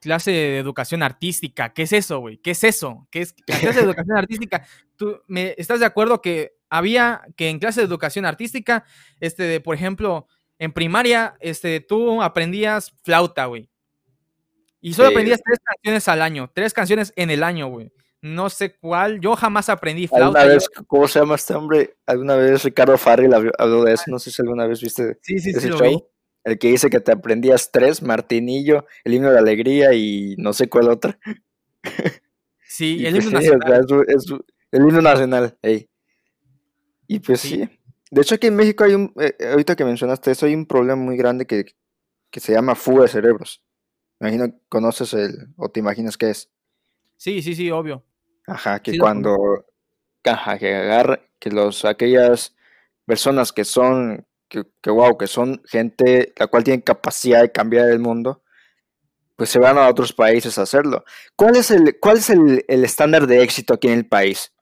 [0.00, 2.38] Clase de educación artística, ¿qué es eso, güey?
[2.38, 3.06] ¿Qué es eso?
[3.10, 4.66] ¿Qué es la clase de educación artística?
[4.96, 8.84] ¿Tú me estás de acuerdo que había que en clase de educación artística,
[9.18, 10.26] este, de, por ejemplo,
[10.58, 13.68] en primaria, este, tú aprendías flauta, güey.
[14.80, 17.92] Y solo aprendías tres canciones al año, tres canciones en el año, güey.
[18.22, 20.44] No sé cuál, yo jamás aprendí flauta.
[20.44, 21.96] Vez, ¿Cómo se llama este hombre?
[22.06, 25.50] Alguna vez Ricardo Farrell habló de eso, no sé si alguna vez viste sí, sí,
[25.50, 26.08] ese sí, show.
[26.44, 30.52] El que dice que te aprendías tres, Martinillo, el himno de la alegría y no
[30.52, 31.18] sé cuál otra.
[32.64, 33.86] Sí, el pues himno nacional.
[34.08, 34.24] es,
[34.72, 35.58] el himno nacional,
[37.06, 37.68] Y pues sí.
[38.10, 40.96] De hecho, aquí en México hay un, eh, ahorita que mencionaste eso, hay un problema
[40.96, 41.76] muy grande que,
[42.30, 43.62] que se llama fuga de cerebros.
[44.20, 46.50] Imagino, ¿conoces el, o te imaginas qué es?
[47.16, 48.04] Sí, sí, sí, obvio.
[48.46, 49.64] Ajá, que cuando,
[50.24, 52.56] ajá, que agarra, que los, aquellas
[53.06, 57.88] personas que son, que, que wow, que son gente la cual tiene capacidad de cambiar
[57.88, 58.42] el mundo,
[59.36, 61.02] pues se van a otros países a hacerlo.
[61.34, 64.52] ¿Cuál es el, cuál es el, estándar de éxito aquí en el país?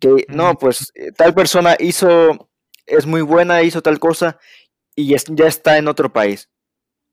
[0.00, 2.50] Que, no, pues eh, tal persona hizo,
[2.86, 4.36] es muy buena, hizo tal cosa
[4.96, 6.50] y ya está en otro país.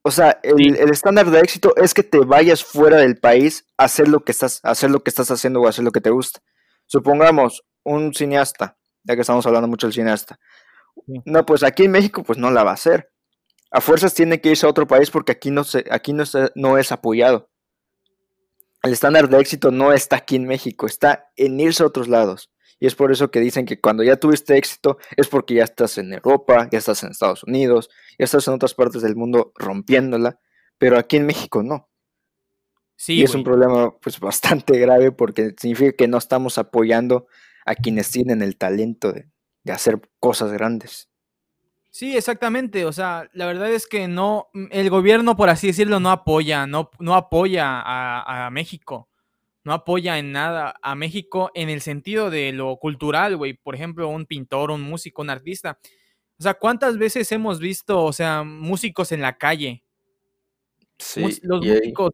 [0.04, 4.08] O sea, el, estándar de éxito es que te vayas fuera del país a hacer
[4.08, 6.40] lo que estás, hacer lo que estás haciendo o hacer lo que te gusta.
[6.88, 10.40] Supongamos un cineasta, ya que estamos hablando mucho del cineasta.
[11.26, 13.12] No, pues aquí en México pues no la va a hacer.
[13.72, 16.24] A fuerzas tiene que irse a otro país porque aquí no se, aquí no,
[16.56, 17.50] no es apoyado.
[18.84, 22.52] El estándar de éxito no está aquí en México, está en irse a otros lados.
[22.80, 26.00] Y es por eso que dicen que cuando ya tuviste éxito es porque ya estás
[26.00, 30.40] en Europa, ya estás en Estados Unidos, ya estás en otras partes del mundo rompiéndola,
[30.80, 31.90] pero aquí en México no.
[32.96, 37.28] Sí, y es un problema pues bastante grave porque significa que no estamos apoyando
[37.66, 39.30] a quienes tienen el talento de,
[39.70, 41.10] hacer cosas grandes.
[41.90, 42.86] Sí, exactamente.
[42.86, 46.90] O sea, la verdad es que no, el gobierno, por así decirlo, no apoya, no,
[47.00, 49.10] no apoya a México
[49.64, 53.54] no apoya en nada a México en el sentido de lo cultural, güey.
[53.54, 55.78] Por ejemplo, un pintor, un músico, un artista.
[56.40, 59.84] O sea, ¿cuántas veces hemos visto, o sea, músicos en la calle?
[60.98, 62.12] Sí, los músicos.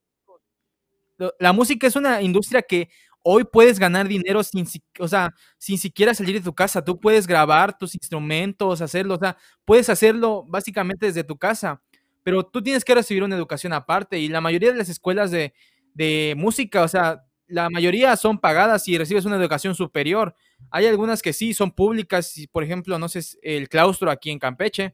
[1.39, 2.89] La música es una industria que
[3.29, 4.65] hoy puedes ganar dinero sin,
[4.99, 6.83] o sea, sin siquiera salir de tu casa.
[6.83, 9.35] Tú puedes grabar tus instrumentos, hacerlo, o sea,
[9.65, 11.81] puedes hacerlo básicamente desde tu casa.
[12.23, 15.53] Pero tú tienes que recibir una educación aparte y la mayoría de las escuelas de,
[15.93, 20.33] de música, o sea, la mayoría son pagadas y recibes una educación superior.
[20.71, 24.93] Hay algunas que sí son públicas, por ejemplo, no sé, el claustro aquí en Campeche,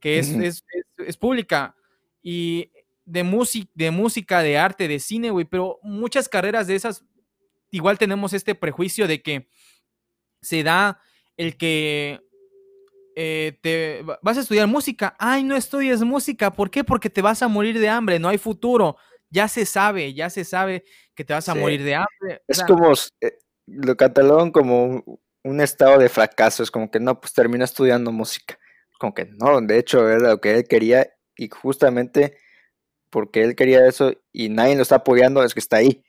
[0.00, 0.30] que es,
[0.98, 1.74] es, pública,
[2.22, 2.70] y
[3.04, 3.22] de,
[3.74, 7.04] de música, de arte, de cine, güey, pero muchas carreras de esas,
[7.70, 9.48] igual tenemos este prejuicio de que
[10.42, 11.00] se da
[11.36, 12.20] el que
[13.16, 15.16] eh, te vas a estudiar música.
[15.18, 16.52] Ay, no estudies música.
[16.52, 16.84] ¿Por qué?
[16.84, 18.96] Porque te vas a morir de hambre, no hay futuro
[19.30, 22.42] ya se sabe, ya se sabe que te vas a morir de hambre.
[22.48, 25.04] Es como, eh, lo catalogan como
[25.44, 28.58] un, estado de fracaso, es como que no, pues termina estudiando música.
[28.98, 32.36] Como que no, de hecho era lo que él quería y justamente
[33.08, 36.04] porque él quería eso y nadie lo está apoyando, es que está ahí.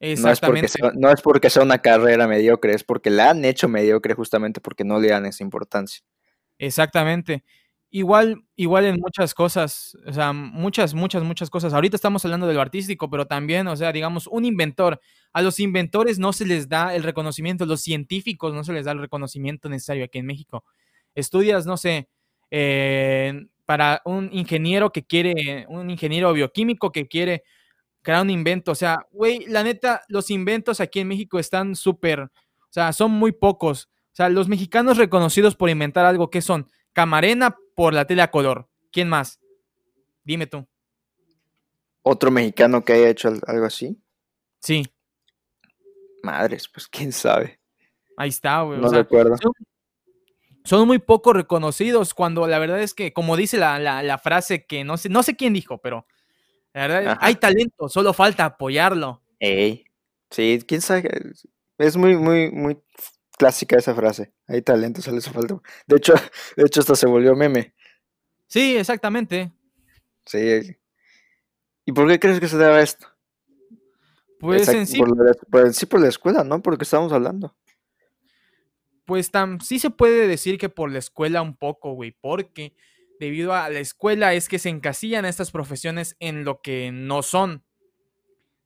[0.00, 3.44] No es, porque sea, no es porque sea una carrera mediocre, es porque la han
[3.44, 6.00] hecho mediocre justamente porque no le dan esa importancia.
[6.58, 7.44] Exactamente.
[7.90, 11.74] Igual, igual en muchas cosas, o sea, muchas, muchas, muchas cosas.
[11.74, 15.00] Ahorita estamos hablando de lo artístico, pero también, o sea, digamos, un inventor.
[15.34, 18.92] A los inventores no se les da el reconocimiento, los científicos no se les da
[18.92, 20.64] el reconocimiento necesario aquí en México.
[21.14, 22.08] Estudias, no sé,
[22.50, 23.34] eh,
[23.66, 27.42] para un ingeniero que quiere, un ingeniero bioquímico que quiere
[28.02, 28.72] crear un invento.
[28.72, 33.10] O sea, güey, la neta, los inventos aquí en México están súper, o sea, son
[33.12, 33.88] muy pocos.
[34.12, 36.68] O sea, los mexicanos reconocidos por inventar algo, ¿qué son?
[36.92, 38.68] Camarena por la tele a color.
[38.92, 39.40] ¿Quién más?
[40.24, 40.66] Dime tú.
[42.02, 44.02] ¿Otro mexicano que haya hecho algo así?
[44.60, 44.86] Sí.
[46.22, 47.60] Madres, pues quién sabe.
[48.16, 48.80] Ahí está, güey.
[48.80, 49.36] No recuerdo.
[50.64, 54.96] Son, muy poco reconocidos cuando la verdad es que, como dice la, frase que no
[54.96, 56.06] sé, no sé quién dijo, pero
[56.72, 59.22] la verdad hay talento, solo falta apoyarlo.
[59.38, 59.84] Ey.
[60.30, 61.32] Sí, quién sabe.
[61.78, 62.78] Es muy, muy, muy
[63.36, 64.32] clásica esa frase.
[64.46, 65.60] Hay talento, solo hace falta.
[65.86, 66.14] De hecho,
[66.56, 67.74] de hecho, hasta se volvió meme.
[68.46, 69.50] Sí, exactamente.
[70.26, 70.76] Sí.
[71.84, 73.06] ¿Y por qué crees que se debe esto?
[74.38, 74.98] Pues en sí.
[74.98, 76.62] Por sí por la escuela, ¿no?
[76.62, 77.56] Porque estamos hablando.
[79.04, 82.74] Pues tam, sí se puede decir que por la escuela un poco, güey, porque
[83.20, 87.62] debido a la escuela es que se encasillan estas profesiones en lo que no son.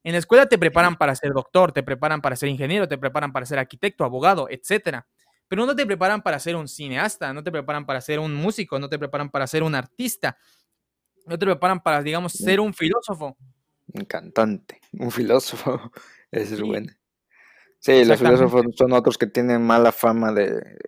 [0.04, 3.32] En la escuela te preparan para ser doctor, te preparan para ser ingeniero, te preparan
[3.32, 5.08] para ser arquitecto, abogado, etcétera.
[5.48, 8.78] Pero no te preparan para ser un cineasta, no te preparan para ser un músico,
[8.78, 10.38] no te preparan para ser un artista,
[11.26, 13.36] no te preparan para, digamos, ser un filósofo.
[13.92, 15.92] Un cantante, un filósofo.
[16.30, 16.92] Es bueno.
[17.78, 20.78] Sí, los filósofos son otros que tienen mala fama de,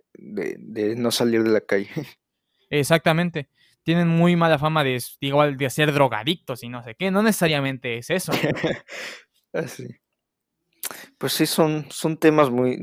[0.97, 1.89] no salir de la calle.
[2.71, 3.49] Exactamente.
[3.87, 7.13] Tienen muy mala fama de igual de ser drogadictos y no sé qué.
[7.13, 8.33] No necesariamente es eso.
[9.53, 9.87] Así.
[11.19, 12.81] Pues sí, son, son temas muy.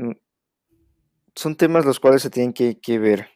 [1.35, 3.29] Son temas los cuales se tienen que, que ver.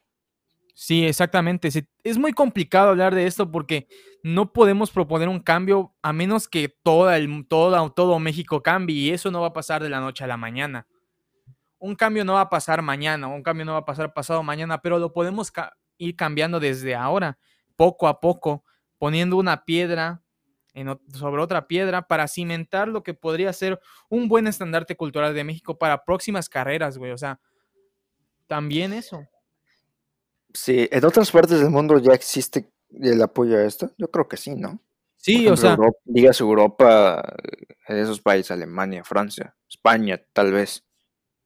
[0.75, 1.67] Sí, exactamente.
[2.05, 3.89] Es muy complicado hablar de esto porque
[4.23, 9.29] no podemos proponer un cambio a menos que toda el, todo México cambie y eso
[9.29, 10.87] no va a pasar de la noche a la mañana.
[11.79, 14.81] Un cambio no va a pasar mañana, un cambio no va a pasar pasado mañana,
[14.81, 15.51] pero lo podemos
[15.97, 17.37] ir cambiando desde ahora,
[17.77, 18.65] poco a poco,
[18.97, 20.21] poniendo una piedra
[21.13, 25.77] sobre otra piedra para cimentar lo que podría ser un buen estandarte cultural de México
[25.77, 27.11] para próximas carreras, güey.
[27.11, 27.39] O sea,
[28.45, 29.25] también eso.
[30.53, 33.91] Sí, en otras partes del mundo ya existe el apoyo a esto.
[33.97, 34.79] Yo creo que sí, ¿no?
[35.17, 35.77] Sí, o sea.
[36.05, 37.23] digas Europa,
[37.87, 40.83] en esos países, Alemania, Francia, España, tal vez.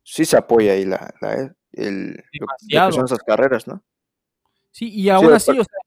[0.03, 1.13] Sí se apoya ahí la,
[1.71, 2.23] el,
[2.91, 3.83] son esas carreras, ¿no?
[4.71, 5.79] Sí, y ahora sí, o sea,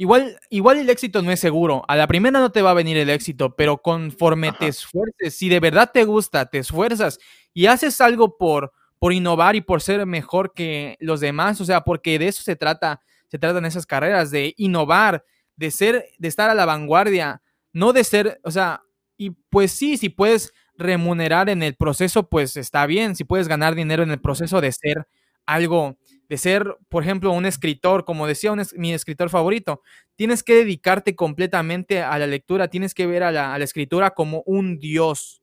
[0.00, 1.84] igual, igual el éxito no es seguro.
[1.86, 5.50] A la primera no te va a venir el éxito, pero conforme te esfuerces, si
[5.50, 7.18] de verdad te gusta, te esfuerzas
[7.52, 11.82] y haces algo por, por innovar y por ser mejor que los demás, o sea,
[11.82, 15.22] porque de eso se trata, se tratan esas carreras, de innovar,
[15.56, 17.42] de ser, de estar a la vanguardia,
[17.74, 18.80] no de ser, o sea,
[19.18, 23.74] y pues sí, si puedes remunerar en el proceso, pues está bien, si puedes ganar
[23.74, 25.06] dinero en el proceso de ser
[25.44, 25.98] algo,
[26.30, 29.82] de ser, por ejemplo, un escritor, como decía mi escritor favorito,
[30.14, 34.12] tienes que dedicarte completamente a la lectura, tienes que ver a la, a la escritura
[34.12, 35.40] como un dios,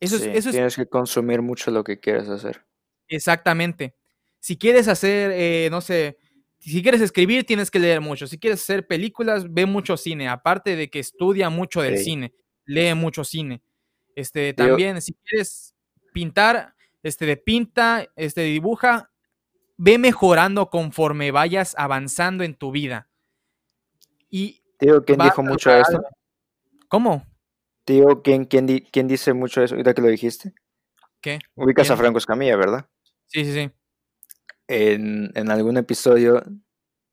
[0.00, 2.64] eso es, tienes que consumir mucho lo que quieres hacer.
[3.06, 3.94] Exactamente.
[4.40, 6.16] Si quieres hacer, eh, no sé,
[6.58, 8.26] si quieres escribir, tienes que leer mucho.
[8.26, 10.28] Si quieres hacer películas, ve mucho cine.
[10.28, 12.32] Aparte de que estudia mucho del cine,
[12.64, 13.62] lee mucho cine.
[14.16, 15.74] Este, también, si quieres
[16.14, 19.10] pintar, este, de pinta, este, dibuja,
[19.82, 23.08] ve mejorando conforme vayas avanzando en tu vida.
[24.28, 26.02] Y Tío, ¿quién dijo mucho esto?
[26.88, 27.24] ¿Cómo?
[27.84, 30.52] Tío, ¿quién, quién, dice mucho eso ahorita que lo dijiste?
[31.22, 31.38] ¿Qué?
[31.54, 32.88] Ubicas a Franco Escamilla, ¿verdad?
[33.26, 33.70] Sí, sí, sí.
[34.68, 36.42] En, algún episodio,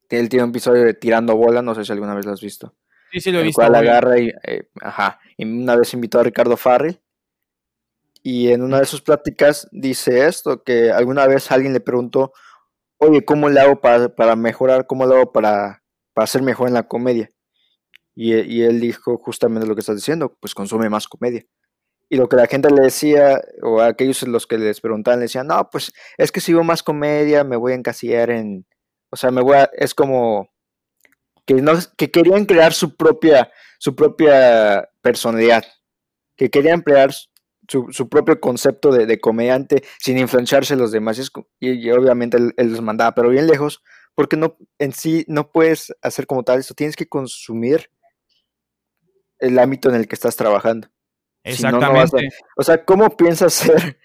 [0.10, 2.76] él tiene un episodio de Tirando Bola, no sé si alguna vez lo has visto.
[3.14, 3.62] Sí, sí, lo he visto.
[3.62, 7.00] Cual agarra y, eh, ajá, y una vez invitó a Ricardo Farrell
[8.24, 12.34] y en una de sus pláticas dice esto, que alguna vez alguien le preguntó,
[12.98, 14.88] oye, ¿cómo le hago para, para mejorar?
[14.88, 15.84] ¿Cómo le hago para,
[16.14, 17.32] para ser mejor en la comedia?
[18.20, 21.46] Y, él dijo justamente lo que estás diciendo, pues consume más comedia.
[22.10, 25.46] Y lo que la gente le decía, o aquellos los que les preguntaban, le decían,
[25.46, 28.66] no, pues es que si veo más comedia, me voy a encasillar en,
[29.12, 30.50] o sea, me voy a, es como
[31.46, 35.64] que, no, que querían crear su propia, su propia personalidad,
[36.36, 37.12] que querían crear
[37.68, 41.20] su, su propio concepto de, comediante sin influenciarse los demás.
[41.60, 43.84] Y, obviamente él, él, los mandaba, pero bien lejos,
[44.16, 47.90] porque no, en sí no puedes hacer como tal eso, tienes que consumir
[49.40, 50.88] el ámbito en el que estás trabajando.
[51.44, 52.30] Exactamente.
[52.58, 54.00] o sea, ¿cómo piensas ser,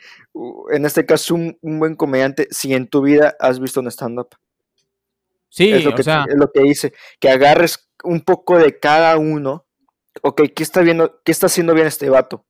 [0.71, 4.37] en este caso, un, buen comediante si en tu vida has visto un stand-up?
[5.49, 8.79] Sí, es lo que, o sea, es lo que dice, que agarres un poco de
[8.79, 9.67] cada uno.
[10.23, 12.47] Ok, ¿qué está viendo, qué está haciendo bien este vato?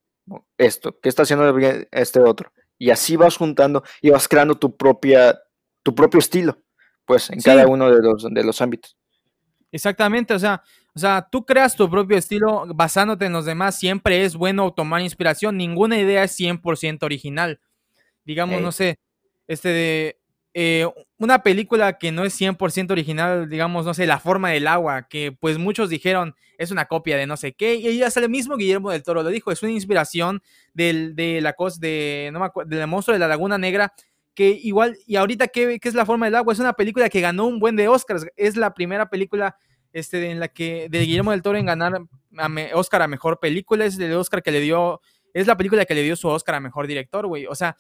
[0.57, 2.53] Esto, ¿qué está haciendo bien este otro?
[2.79, 5.41] Y así vas juntando y vas creando tu propia,
[5.83, 6.59] tu propio estilo,
[7.05, 8.97] pues, en cada uno de los, de los ámbitos.
[9.71, 10.63] Exactamente, o sea,
[10.95, 13.79] o sea, tú creas tu propio estilo basándote en los demás.
[13.79, 15.57] Siempre es bueno tomar inspiración.
[15.57, 17.61] Ninguna idea es 100% original.
[18.25, 18.99] Digamos, no sé,
[19.47, 20.22] este de
[20.55, 20.87] eh,
[21.19, 25.33] una película que no es 100% original, digamos, no sé, La forma del agua, que
[25.33, 28.91] pues muchos dijeron es una copia de no sé qué, y hasta el mismo Guillermo
[28.91, 30.43] del Toro lo dijo, es una inspiración
[30.75, 33.95] del, de la cosa de, no del monstruo de la Laguna Negra,
[34.35, 36.53] que igual, y ahorita, ¿qué, ¿qué, es La forma del agua?
[36.53, 39.57] Es una película que ganó un buen de Oscars, es la primera película
[39.93, 41.99] este, en la que, de Guillermo del Toro en ganar
[42.75, 45.01] Oscar a Mejor Película, es el Oscar que le dio,
[45.35, 47.77] es la película que le dio su Oscar a Mejor Director, güey, o sea,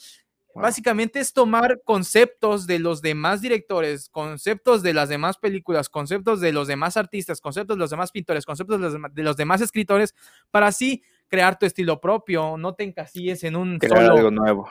[0.55, 6.53] Básicamente es tomar conceptos de los demás directores, conceptos de las demás películas, conceptos de
[6.53, 8.81] los demás artistas, conceptos de los demás pintores, conceptos
[9.15, 10.15] de los demás, escritores,
[10.51, 14.71] para así crear tu estilo propio, no te encasilles en un crear algo nuevo.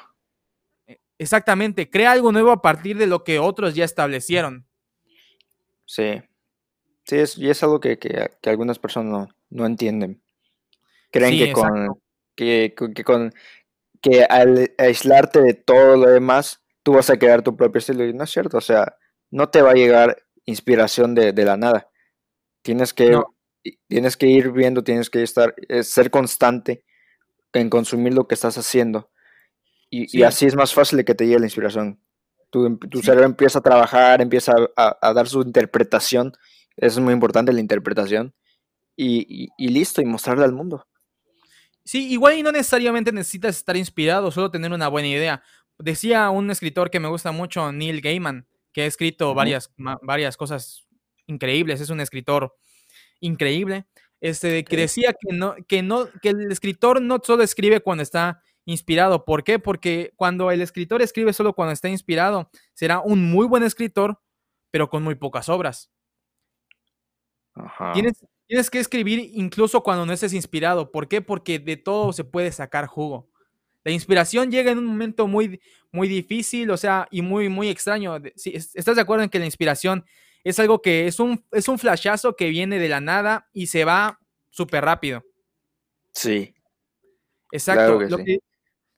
[0.86, 4.68] E, exactamente, crea algo nuevo a partir de lo que otros ya establecieron.
[5.86, 6.22] Sí,
[7.06, 7.98] sí, es, y es algo que,
[8.46, 10.22] algunas personas no, entienden.
[11.10, 12.02] Creen que, con,
[12.36, 13.34] que, que, con
[14.02, 18.06] que al aislarte de todo lo demás, tú vas a crear tu propio estilo.
[18.06, 18.98] Y no es cierto, o sea,
[19.30, 21.90] no te va a llegar inspiración de, la nada.
[22.64, 23.20] Tienes que,
[23.88, 26.84] tienes que ir viendo, tienes que estar, eh, ser constante
[27.54, 29.10] en consumir lo que estás haciendo.
[29.94, 32.00] Y, así es más fácil de que te llegue la inspiración.
[32.50, 36.32] Tu, tu cerebro empieza a trabajar, empieza a, dar su interpretación.
[36.78, 38.34] Eso es muy importante, la interpretación.
[38.96, 40.88] Y, y listo, y mostrarle al mundo.
[41.92, 45.44] Sí, igual y no necesariamente necesitas estar inspirado, solo tener una buena idea.
[45.78, 50.88] Decía un escritor que me gusta mucho, Neil Gaiman, que ha escrito varias, varias cosas
[51.28, 52.56] increíbles, es un escritor
[53.20, 53.88] increíble,
[54.22, 58.42] este, que decía que, no, que, no, que el escritor no solo escribe cuando está
[58.64, 59.26] inspirado.
[59.26, 59.60] ¿Por qué?
[59.60, 64.18] Porque cuando el escritor escribe solo cuando está inspirado, será un muy buen escritor,
[64.72, 65.92] pero con muy pocas obras.
[67.54, 67.92] Ajá.
[67.92, 70.92] Tienes, Tienes que escribir incluso cuando no estés inspirado.
[70.92, 71.22] ¿Por qué?
[71.22, 73.30] Porque de todo se puede sacar jugo.
[73.86, 78.18] La inspiración llega en un momento muy, muy difícil, o sea, y muy, muy extraño.
[78.36, 80.04] ¿Estás de acuerdo en que la inspiración
[80.44, 83.86] es algo que es un, es un flashazo que viene de la nada y se
[83.86, 85.24] va súper rápido?
[86.14, 86.54] Sí.
[87.54, 88.02] Exacto.
[88.02, 88.40] lo, que,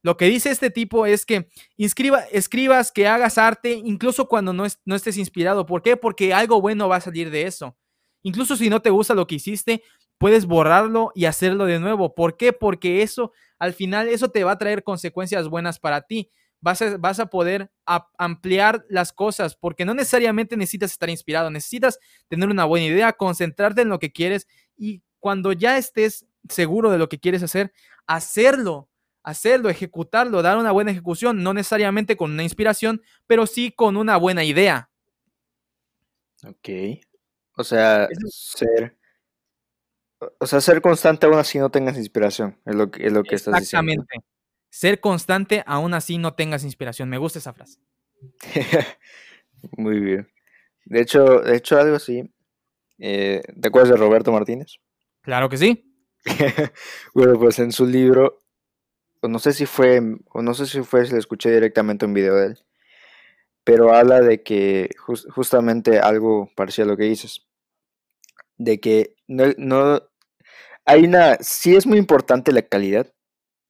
[0.02, 4.66] lo, que, dice este tipo es que inscriba, escribas, que hagas arte, incluso cuando no,
[4.84, 5.68] no estés inspirado.
[5.68, 5.96] ¿Por qué?
[5.96, 7.78] Porque algo bueno va a salir de eso.
[8.24, 9.84] Incluso si no te gusta lo que hiciste,
[10.18, 12.16] puedes borrarlo y hacerlo de nuevo.
[12.16, 12.54] ¿Por qué?
[12.54, 16.32] Porque eso, al final, eso te va a traer consecuencias buenas para ti.
[16.62, 17.70] Vas a, vas a poder
[18.18, 23.82] ampliar las cosas, porque no necesariamente necesitas estar inspirado, necesitas tener una buena idea, concentrarte
[23.82, 27.74] en lo que quieres y cuando ya estés seguro de lo que quieres hacer,
[28.08, 28.90] hacerlo,
[29.24, 34.16] hacerlo, ejecutarlo, dar una buena ejecución, no necesariamente con una inspiración, pero sí con una
[34.16, 34.90] buena idea.
[36.46, 37.04] Ok.
[37.56, 38.98] O sea, ser.
[40.40, 43.36] O sea, ser constante aún así no tengas inspiración, es lo que, es lo que
[43.36, 43.92] estás diciendo.
[43.92, 44.28] Exactamente.
[44.70, 47.10] Ser constante aún así no tengas inspiración.
[47.10, 47.80] Me gusta esa frase.
[49.78, 50.28] Muy bien.
[50.86, 52.34] De hecho, de hecho algo así.
[53.00, 54.78] Eh, ¿Te acuerdas de Roberto Martínez?
[55.22, 55.94] Claro que sí.
[57.14, 58.42] bueno, pues en su libro,
[59.22, 62.14] o no sé si fue, o no sé si fue, si le escuché directamente un
[62.14, 62.60] video de él,
[63.64, 67.48] pero habla de que justamente algo parecido a lo que dices,
[68.58, 70.02] de que no, no,
[70.86, 73.14] hay una, sí es muy importante la calidad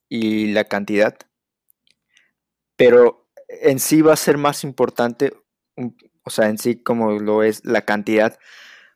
[0.10, 1.18] y la cantidad,
[2.76, 5.34] pero en sí va a ser más importante,
[6.24, 8.38] o sea, en sí como lo es la cantidad,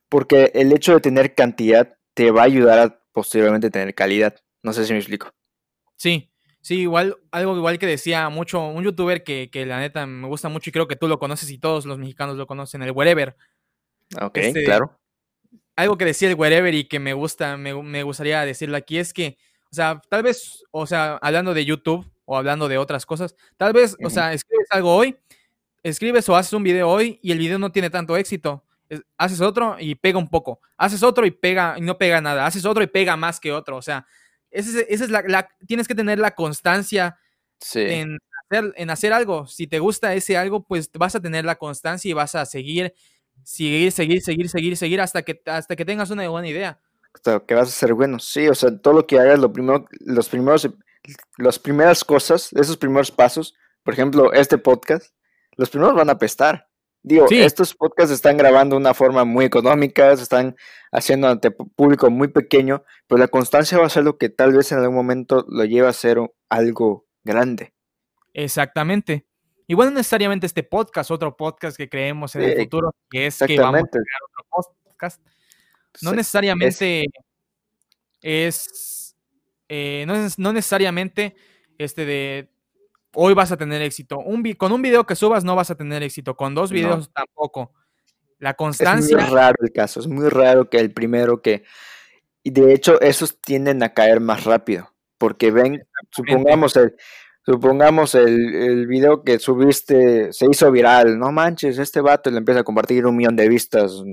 [0.10, 4.36] porque el hecho de tener cantidad te va a ayudar a posteriormente tener calidad.
[4.64, 5.30] No sé si me explico.
[5.96, 6.32] Sí,
[6.68, 10.70] Sí, igual, algo igual que decía mucho, un youtuber que, la neta me gusta mucho
[10.70, 13.38] y creo que tú lo conoces y todos los mexicanos lo conocen, el Wherever.
[14.20, 15.00] Ok, este, claro.
[15.78, 19.38] Algo que decía el Wherever y que me gusta, me, gustaría decirlo aquí es que,
[19.72, 23.72] o sea, tal vez, o sea, hablando de YouTube o hablando de otras cosas, tal
[23.72, 25.18] vez, o sea, escribes algo hoy,
[25.84, 28.66] escribes o haces un video hoy y el video no tiene tanto éxito.
[29.18, 30.60] haces otro y pega un poco.
[30.76, 32.46] Haces otro y pega y no pega nada.
[32.46, 33.78] Haces otro y pega más que otro.
[33.78, 34.06] O sea,
[34.52, 37.18] esa es, la, tienes que tener la constancia
[37.74, 38.18] en,
[38.50, 39.48] hacer, en hacer algo.
[39.48, 42.94] Si te gusta ese algo, pues vas a tener la constancia y vas a seguir,
[43.44, 46.80] seguir, seguir, seguir, seguir, seguir hasta que, hasta que tengas una buena idea.
[47.14, 48.20] Hasta que vas a ser bueno.
[48.20, 50.70] Sí, o sea, todo lo que hagas, lo primero, los primeros,
[51.38, 55.14] las primeras cosas, esos primeros pasos, por ejemplo, este podcast,
[55.56, 56.67] los primeros van a apestar.
[57.08, 60.58] Digo, estos podcasts están grabando de una forma muy económica, se están
[60.92, 64.74] haciendo ante público muy pequeño, pero la constancia va a ser lo que tal vez
[64.74, 67.74] en algún momento lo lleve a ser algo grande.
[68.34, 69.26] Exactamente.
[69.68, 73.58] Y bueno, necesariamente este podcast, otro podcast que creemos en el futuro, que es que
[73.58, 75.22] vamos a crear otro podcast,
[76.02, 77.06] no necesariamente
[78.22, 79.16] es,
[79.70, 80.06] eh,
[80.38, 81.36] no, necesariamente
[81.78, 82.50] este de
[83.14, 84.20] hoy vas a tener éxito.
[84.20, 87.74] Un, con un video que subas no vas a tener éxito, con dos videos tampoco.
[88.40, 89.18] La constancia.
[89.18, 91.64] Es muy raro el caso, es muy raro que el primero que.
[92.44, 94.94] Y de hecho, esos tienden a caer más rápido.
[95.18, 96.96] Porque ven, supongamos el,
[97.44, 101.18] supongamos el, el, video que subiste se hizo viral.
[101.18, 104.04] No manches, este vato le empieza a compartir un millón de vistas,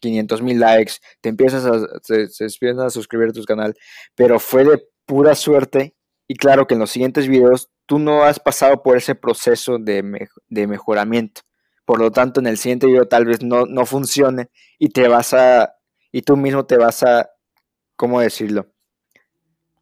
[0.00, 3.74] 500 mil likes, te empiezas a, se, empiezan a suscribir a tu canal.
[4.14, 5.94] Pero fue de pura suerte.
[6.30, 10.28] Y claro que en los siguientes videos tú no has pasado por ese proceso de,
[10.48, 11.40] de mejoramiento.
[11.84, 15.34] Por lo tanto, en el siguiente video tal vez no, no funcione y te vas
[15.34, 15.74] a,
[16.12, 17.28] y tú mismo te vas a,
[17.96, 18.68] ¿cómo decirlo?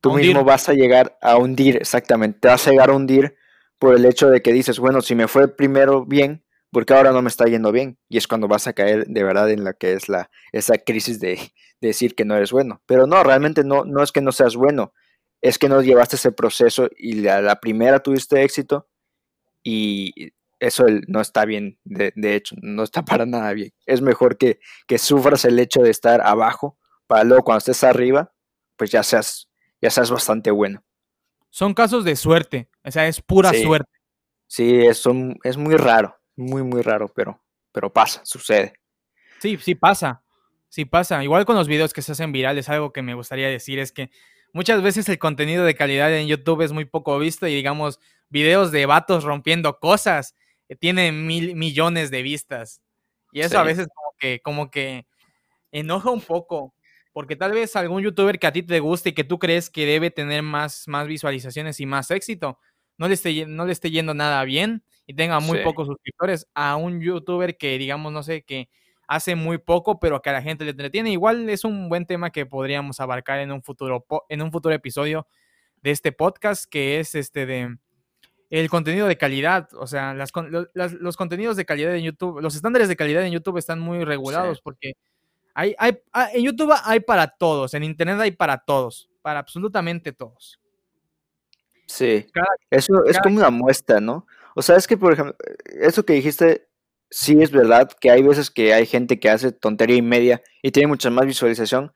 [0.00, 3.36] Tú mismo vas a llegar a hundir, exactamente, te vas a llegar a hundir
[3.78, 7.20] por el hecho de que dices, bueno, si me fue primero bien, porque ahora no
[7.20, 7.98] me está yendo bien?
[8.08, 11.20] Y es cuando vas a caer de verdad en la que es la, esa crisis
[11.20, 12.80] de, decir que no eres bueno.
[12.86, 14.94] Pero no, realmente no, no es que no seas bueno,
[15.40, 18.88] es que no llevaste ese proceso y la, la primera tuviste éxito
[19.62, 23.72] y eso no está bien, de, hecho, no está para nada bien.
[23.86, 28.32] Es mejor que, que, sufras el hecho de estar abajo, para luego cuando estés arriba,
[28.76, 29.48] pues ya seas,
[29.80, 30.84] ya seas bastante bueno.
[31.50, 33.90] Son casos de suerte, o sea, es pura suerte.
[34.46, 35.04] Sí, es,
[35.44, 38.74] es muy raro, muy, muy raro, pero, pero pasa, sucede.
[39.40, 40.22] Sí, sí pasa,
[40.68, 41.22] sí pasa.
[41.22, 44.10] Igual con los videos que se hacen virales, algo que me gustaría decir es que
[44.52, 48.72] muchas veces el contenido de calidad en YouTube es muy poco visto y digamos, videos
[48.72, 50.34] de vatos rompiendo cosas
[50.76, 52.82] tiene mil millones de vistas.
[53.32, 55.06] Y eso a veces como que, como que
[55.72, 56.74] enoja un poco,
[57.12, 59.86] porque tal vez algún youtuber que a ti te guste y que tú crees que
[59.86, 62.58] debe tener más, más visualizaciones y más éxito,
[62.96, 66.76] no le, esté, no le esté yendo nada bien y tenga muy pocos suscriptores a
[66.76, 68.68] un youtuber que, digamos, no sé, que
[69.08, 71.10] hace muy poco, pero que a la gente le entretiene.
[71.10, 75.26] Igual es un buen tema que podríamos abarcar en un futuro, en un futuro episodio
[75.82, 77.78] de este podcast, que es este de
[78.50, 82.96] el contenido de calidad, o sea, los contenidos de calidad en YouTube, los estándares de
[82.96, 84.94] calidad en YouTube están muy regulados porque
[85.52, 90.12] hay, hay, ah, en YouTube hay para todos, en Internet hay para todos, para absolutamente
[90.12, 90.60] todos.
[91.86, 92.26] Sí,
[92.70, 94.26] eso es como una muestra, ¿no?
[94.54, 95.36] O sea, es que, por ejemplo,
[95.80, 96.67] eso que dijiste,
[97.10, 100.70] sí es verdad que hay veces que hay gente que hace tontería y media y
[100.70, 101.92] tiene mucha más visualización,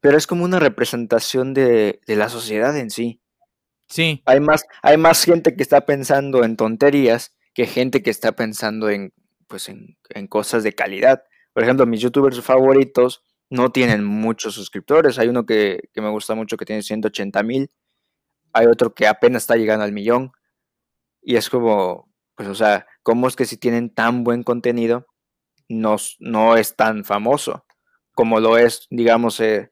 [0.00, 3.20] pero es como una representación de, de la sociedad en sí.
[3.88, 4.22] Sí.
[4.26, 8.90] Hay más, hay más gente que está pensando en tonterías que gente que está pensando
[8.90, 9.14] en,
[9.48, 11.24] pues, en, cosas de calidad.
[11.54, 15.18] Por ejemplo, mis youtubers favoritos no tienen muchos suscriptores.
[15.18, 17.70] Hay uno que, me gusta mucho que tiene 180 mil.
[18.52, 20.32] Hay otro que apenas está llegando al millón.
[21.22, 25.06] Y es como, pues, o sea, ¿cómo es que si tienen tan buen contenido
[25.68, 27.64] no, no es tan famoso
[28.16, 29.70] como lo es, digamos, eh,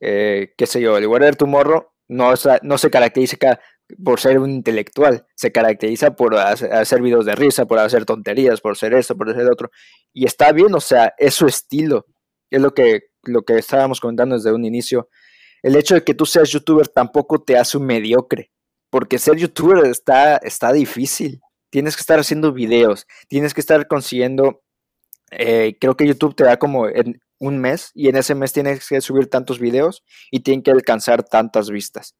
[0.00, 3.36] eh, qué sé yo, el Warrior Tomorrow no, no se caracteriza
[4.04, 8.76] por ser un intelectual, se caracteriza por hacer, videos de risa, por hacer tonterías, por
[8.76, 9.70] ser esto, por ser otro.
[10.12, 12.04] Y está bien, o sea, es su estilo.
[12.50, 15.08] Es lo que, lo que estábamos comentando desde un inicio.
[15.62, 18.50] El hecho de que tú seas youtuber tampoco te hace un mediocre,
[18.90, 21.40] porque ser youtuber está, está difícil.
[21.70, 24.62] Tienes que estar haciendo videos, tienes que estar consiguiendo,
[25.30, 26.86] eh, creo que YouTube te da como
[27.38, 31.22] un mes y en ese mes tienes que subir tantos videos y tienen que alcanzar
[31.22, 32.14] tantas vistas.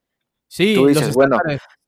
[0.49, 1.38] Sí, tú dices, bueno,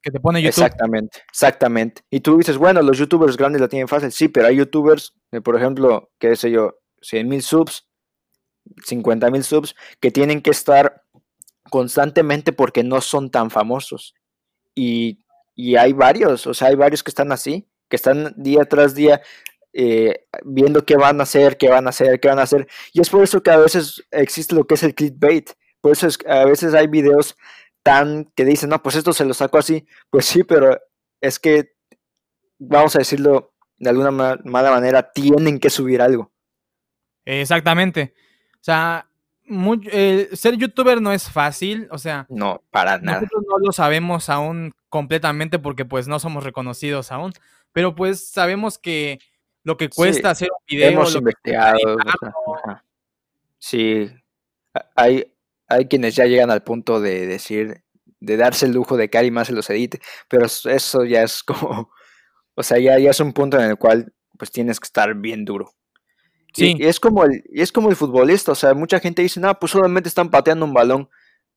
[0.03, 0.65] que te pone YouTube.
[0.65, 2.03] Exactamente, exactamente.
[2.11, 4.11] Y tú dices, bueno, los youtubers grandes la tienen fácil.
[4.11, 7.87] Sí, pero hay youtubers, por ejemplo, qué sé yo, 100 mil subs,
[8.85, 11.03] 50 mil subs, que tienen que estar
[11.71, 14.15] constantemente porque no son tan famosos.
[14.75, 15.25] Y,
[15.59, 19.21] y hay varios, o sea, hay varios que están así, que están día tras día
[19.73, 22.69] eh, viendo qué van a hacer, qué van a hacer, qué van a hacer.
[22.93, 25.51] Y es por eso que a veces existe lo que es el clickbait.
[25.81, 27.37] Por eso es, a veces hay videos
[27.83, 29.85] tan que dicen, no, pues esto se lo saco así.
[30.11, 30.79] Pues sí, pero
[31.21, 31.73] es que,
[32.61, 36.31] vamos a decirlo de alguna mala manera, tienen que subir algo.
[37.25, 38.15] Exactamente.
[38.55, 39.09] O sea,
[40.35, 43.23] ser youtuber no es fácil, o sea, no, para nada.
[43.23, 47.33] Nosotros no lo sabemos aún completamente porque pues no somos reconocidos aún,
[47.73, 49.19] pero pues sabemos que
[49.65, 50.91] lo que cuesta hacer un video.
[50.91, 51.79] Hemos investigado.
[53.59, 54.11] sí,
[54.97, 55.33] hay,
[55.67, 57.83] hay quienes ya llegan al punto de decir,
[58.21, 61.43] de darse el lujo de que alguien más se los edite, pero eso ya es
[61.43, 61.91] como,
[62.55, 65.45] o sea, ya, ya es un punto en el cual pues tienes que estar bien
[65.45, 65.75] duro.
[66.55, 66.77] Sí.
[66.79, 69.73] Y, es como el, es como el futbolista, o sea, mucha gente dice, no, pues
[69.73, 71.09] solamente están pateando un balón.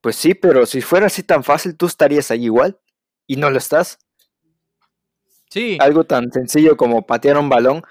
[0.02, 2.80] Pues sí, pero si fuera así tan fácil, tú estarías ahí igual
[3.28, 4.00] y no lo estás.
[5.50, 5.78] Sí.
[5.80, 7.84] Algo tan sencillo como patear un balón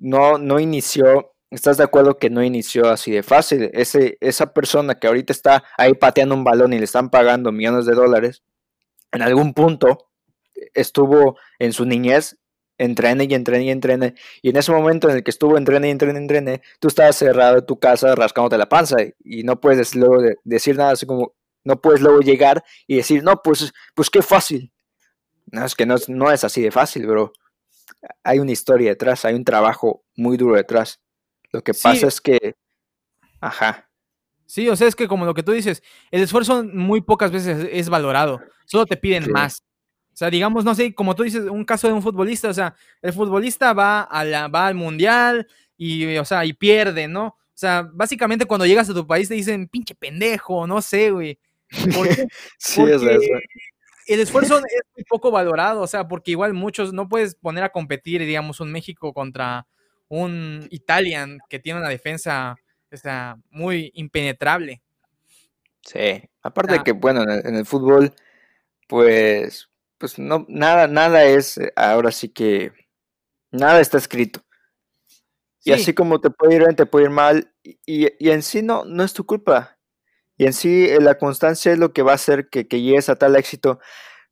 [0.00, 3.70] no, no inició, ¿estás de acuerdo que no inició así de fácil?
[3.72, 7.86] Ese, esa persona que ahorita está ahí pateando un balón y le están pagando millones
[7.86, 8.42] de dólares,
[9.12, 10.10] en algún punto
[10.74, 12.36] estuvo en su niñez
[12.78, 14.14] entrene y entrene y entrene.
[14.40, 17.16] Y en ese momento en el que estuvo entrene y entrene y entrene, tú estabas
[17.16, 21.34] cerrado en tu casa rascándote la panza y no puedes luego decir nada, así como
[21.68, 24.72] no puedes luego llegar y decir, no, pues, pues qué fácil.
[25.52, 27.30] No, es que no, no es así de fácil, bro.
[28.24, 30.98] Hay una historia detrás, hay un trabajo muy duro detrás.
[31.52, 32.56] Lo que pasa es que,
[33.38, 33.90] ajá.
[34.46, 37.68] Sí, o sea, es que como lo que tú dices, el esfuerzo muy pocas veces
[37.70, 39.62] es valorado, solo te piden más.
[40.10, 42.74] O sea, digamos, no sé, como tú dices, un caso de un futbolista, o sea,
[43.02, 45.46] el futbolista va, a la, va al mundial
[45.76, 47.26] y, o sea, y pierde, ¿no?
[47.26, 51.38] O sea, básicamente cuando llegas a tu país te dicen, pinche pendejo, no sé, güey.
[52.58, 53.32] sí, es eso.
[54.06, 57.72] El esfuerzo es muy poco valorado, o sea, porque igual muchos no puedes poner a
[57.72, 59.66] competir, digamos, un México contra
[60.08, 62.56] un Italian que tiene una defensa
[62.90, 64.82] o sea, muy impenetrable.
[65.82, 68.14] Sí, aparte de que, bueno, en el fútbol,
[68.86, 72.72] pues pues no, nada, nada es, eh, ahora sí que,
[73.50, 74.40] nada está escrito.
[75.64, 78.84] Y así como te puede ir bien, te puede ir mal, y, en sí no,
[78.84, 79.77] no es tu culpa.
[80.38, 83.16] Y en sí eh, la constancia es lo que va a hacer que, llegues a
[83.16, 83.80] tal éxito,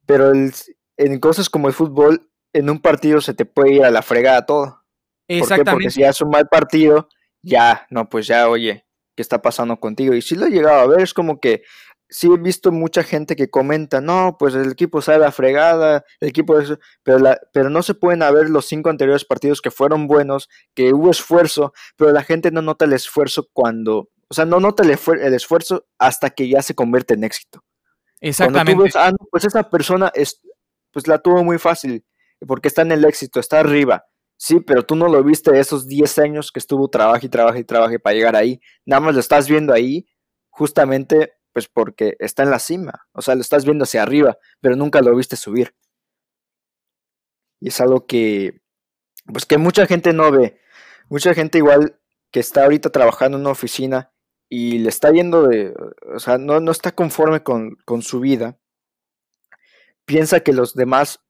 [0.06, 4.02] pero en cosas como el fútbol, en un partido se te puede ir a la
[4.02, 4.82] fregada todo.
[5.28, 5.70] Exactamente.
[5.72, 7.08] Porque si haces un mal partido,
[7.42, 10.14] ya, no, pues ya, oye, ¿qué está pasando contigo?
[10.14, 11.62] Y si lo he llegado a ver, es como que
[12.08, 16.28] sí he visto mucha gente que comenta, no, pues el equipo sale a fregada, el
[16.28, 16.56] equipo
[17.02, 20.92] pero, la, pero no se pueden haber los cinco anteriores partidos que fueron buenos, que
[20.92, 24.90] hubo esfuerzo, pero la gente no nota el esfuerzo cuando, o sea, no nota el,
[24.90, 27.64] esfuerzo hasta que ya se convierte en éxito.
[28.20, 28.90] Exactamente.
[28.98, 30.40] ah, pues esa persona es,
[30.90, 32.04] pues la tuvo muy fácil,
[32.46, 34.06] porque está en el éxito, está arriba.
[34.38, 37.64] Sí, pero tú no lo viste esos 10 años que estuvo trabajo y trabajo y
[37.64, 38.60] trabajo para llegar ahí.
[38.84, 40.06] Nada más lo estás viendo ahí
[40.50, 44.76] justamente pues porque está en la cima, o sea, lo estás viendo hacia arriba, pero
[44.76, 45.74] nunca lo viste subir.
[47.60, 48.60] Y es algo que,
[49.24, 50.60] pues que mucha gente no ve.
[51.08, 51.98] Mucha gente igual
[52.30, 54.12] que está ahorita trabajando en una oficina
[54.48, 55.74] y le está yendo de,
[56.14, 58.58] o sea, no, no está conforme con, con su vida,
[60.04, 61.20] piensa que los demás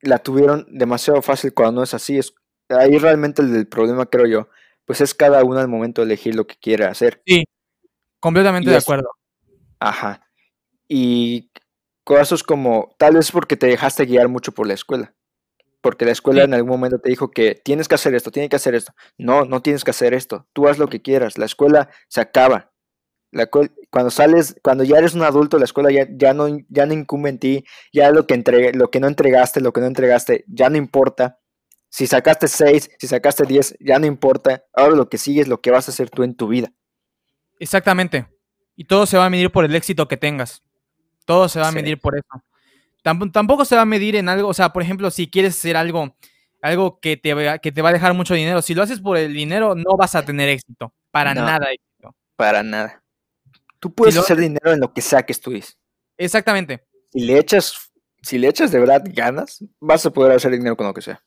[0.00, 2.18] la tuvieron demasiado fácil cuando no es así.
[2.18, 2.34] Es,
[2.68, 4.48] ahí realmente el, problema, creo yo,
[4.84, 7.22] pues es cada uno al momento de elegir lo que quiere hacer.
[7.26, 7.44] Sí,
[8.20, 9.10] completamente de acuerdo.
[9.78, 10.26] Ajá.
[10.88, 11.50] Y
[12.04, 15.14] cosas como, tal vez porque te dejaste guiar mucho por la escuela.
[15.80, 18.56] Porque la escuela en algún momento te dijo que tienes que hacer esto, tienes que
[18.56, 18.92] hacer esto.
[19.16, 20.46] No, no tienes que hacer esto.
[20.52, 21.38] Tú haz lo que quieras.
[21.38, 22.72] La escuela se acaba.
[23.32, 23.48] La
[23.90, 27.30] cuando sales, cuando ya eres un adulto, la escuela ya, ya, no, ya no incumbe
[27.30, 27.64] en ti.
[27.92, 31.38] Ya lo que, entregue, lo que no entregaste, lo que no entregaste, ya no importa.
[31.88, 34.64] Si sacaste 6, si sacaste 10, ya no importa.
[34.74, 36.72] Ahora lo que sigue es lo que vas a hacer tú en tu vida.
[37.58, 38.26] Exactamente.
[38.76, 40.62] Y todo se va a medir por el éxito que tengas.
[41.24, 42.28] Todo se va a medir por eso.
[43.02, 46.16] Tampoco se va a medir en algo, o sea, por ejemplo, si quieres hacer algo,
[46.62, 49.32] algo que te, que te va a dejar mucho dinero, si lo haces por el
[49.32, 50.92] dinero, no vas a tener éxito.
[51.10, 52.14] Para nada éxito.
[52.36, 53.02] Para nada.
[53.78, 55.78] Tú puedes hacer dinero en lo que sea que estudies.
[56.16, 56.84] Exactamente.
[57.12, 57.90] Si le echas,
[58.22, 61.22] si le echas de verdad ganas, vas a poder hacer dinero con lo que sea.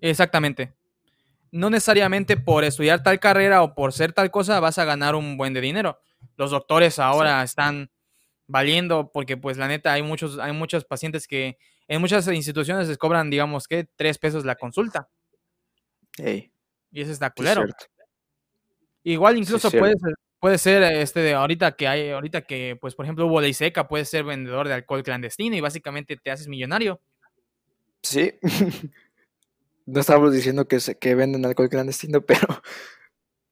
[0.00, 0.74] Exactamente.
[1.50, 5.36] No necesariamente por estudiar tal carrera o por ser tal cosa vas a ganar un
[5.36, 5.98] buen de dinero
[6.36, 7.90] los doctores ahora están
[8.50, 12.98] valiendo porque pues la neta hay muchos, hay muchos pacientes que en muchas instituciones les
[12.98, 15.08] cobran, digamos que, tres pesos la consulta.
[16.18, 16.50] y
[16.92, 17.64] eso está culero.
[19.02, 23.06] Igual incluso puede, ser, puede ser este de ahorita que hay, ahorita que, pues, por
[23.06, 27.00] ejemplo, hubo ley seca, puedes ser vendedor de alcohol clandestino y básicamente te haces millonario.
[28.02, 28.34] Sí.
[29.86, 32.46] no estamos diciendo que, se, que venden alcohol clandestino, pero.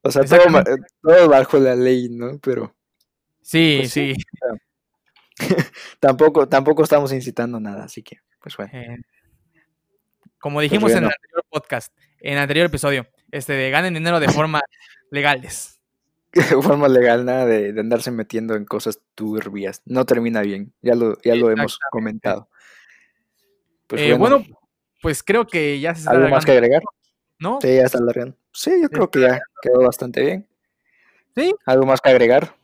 [0.02, 0.64] O sea, todo,
[1.02, 2.38] todo bajo la ley, ¿no?
[2.40, 2.74] Pero.
[3.42, 4.14] Sí, pues sí.
[6.00, 8.72] tampoco, tampoco estamos incitando nada, así que, pues bueno.
[8.74, 8.96] Eh,
[10.38, 14.20] como pues dijimos en el anterior podcast, en el anterior episodio, este de ganen dinero
[14.20, 14.60] de forma
[15.10, 15.80] legales.
[16.32, 19.82] De forma legal, nada de, andarse metiendo en cosas turbias.
[19.86, 20.74] No termina bien.
[20.82, 22.48] Ya lo, ya lo hemos comentado.
[23.86, 24.44] Pues eh, bueno,
[25.00, 26.82] pues creo que ya se está ¿Algo más que agregar?
[27.38, 27.58] ¿No?
[27.62, 28.36] Sí, ya está alargando.
[28.52, 30.48] Sí, yo creo que ya quedó bastante bien.
[31.34, 31.54] ¿Sí?
[31.64, 32.54] ¿Algo más que agregar?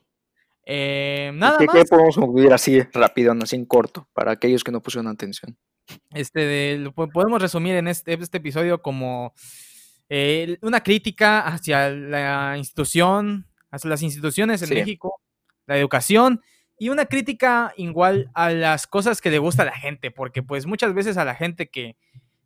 [0.66, 1.76] Eh, nada ¿Qué, más.
[1.76, 5.56] ¿Qué podemos concluir así rápido, así en corto, para aquellos que no pusieron atención?
[6.12, 9.34] Este, podemos resumir en este, este episodio como
[10.08, 15.20] eh, una crítica hacia la institución, hacia las instituciones en México,
[15.66, 16.40] la educación,
[16.78, 20.66] y una crítica igual a las cosas que le gusta a la gente, porque pues
[20.66, 21.96] muchas veces a la gente que,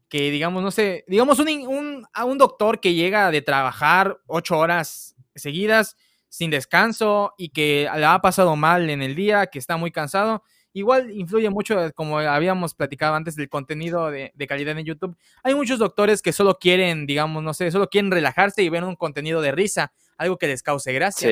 [0.09, 5.15] que digamos, no sé, digamos un, a un doctor que llega de trabajar ocho horas
[5.35, 5.97] seguidas
[6.29, 10.43] sin descanso y que le ha pasado mal en el día, que está muy cansado,
[10.73, 15.17] igual influye mucho, como habíamos platicado antes, del contenido de, calidad en YouTube.
[15.43, 18.97] Hay muchos doctores que solo quieren, digamos, no sé, solo quieren relajarse y ver un
[18.97, 21.31] contenido de risa, algo que les cause gracia.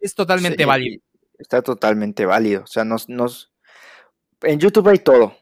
[0.00, 1.02] Es totalmente válido.
[1.38, 2.64] Está totalmente válido.
[2.64, 3.52] O sea, nos, nos...
[4.42, 5.36] en YouTube hay todo.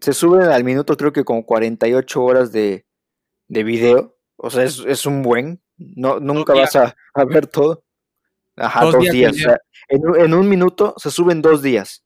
[0.00, 2.86] Se sube al minuto creo que como 48 horas de,
[3.48, 4.16] de video.
[4.36, 5.62] O sea, es, un buen.
[5.76, 6.96] No, nunca vas a,
[7.26, 7.83] ver todo.
[8.56, 9.36] Ajá, dos, días.
[9.88, 12.04] en, un minuto se suben dos días.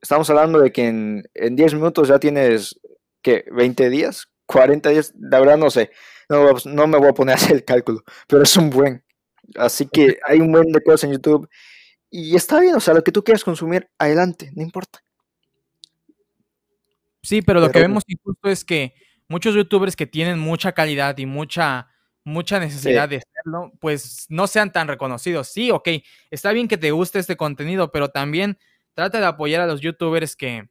[0.00, 2.78] Estamos hablando de que en, en 10 minutos ya tienes,
[3.22, 3.44] ¿qué?
[3.46, 4.28] ¿20 días?
[4.46, 5.12] ¿40 días?
[5.18, 5.90] La verdad no sé.
[6.28, 9.02] No, no me voy a poner a hacer el cálculo, pero es un buen.
[9.56, 11.48] Así que hay un buen de cosas en YouTube
[12.10, 15.02] y está bien, o sea, lo que tú quieras consumir, adelante, no importa.
[17.22, 18.94] Sí, pero lo que vemos injusto es que
[19.28, 21.88] muchos youtubers que tienen mucha calidad y mucha,
[22.24, 23.16] mucha necesidad de
[23.80, 25.48] pues no sean tan reconocidos.
[25.48, 25.88] Sí, ok,
[26.30, 28.58] está bien que te guste este contenido, pero también
[28.94, 30.68] trata de apoyar a los youtubers que,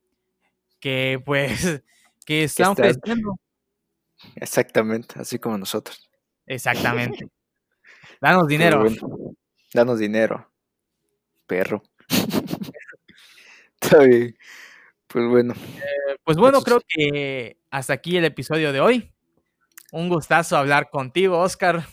[0.80, 1.82] que pues,
[2.26, 3.40] que están creciendo.
[4.36, 6.10] Exactamente, así como nosotros.
[6.46, 7.28] Exactamente.
[8.22, 8.84] Danos dinero.
[9.74, 10.50] danos dinero
[11.48, 11.82] perro.
[13.82, 14.38] Está bien.
[15.08, 15.54] Pues bueno.
[15.54, 19.12] Eh, pues bueno, creo que hasta aquí el episodio de hoy.
[19.92, 21.88] Un gustazo hablar contigo, Oscar.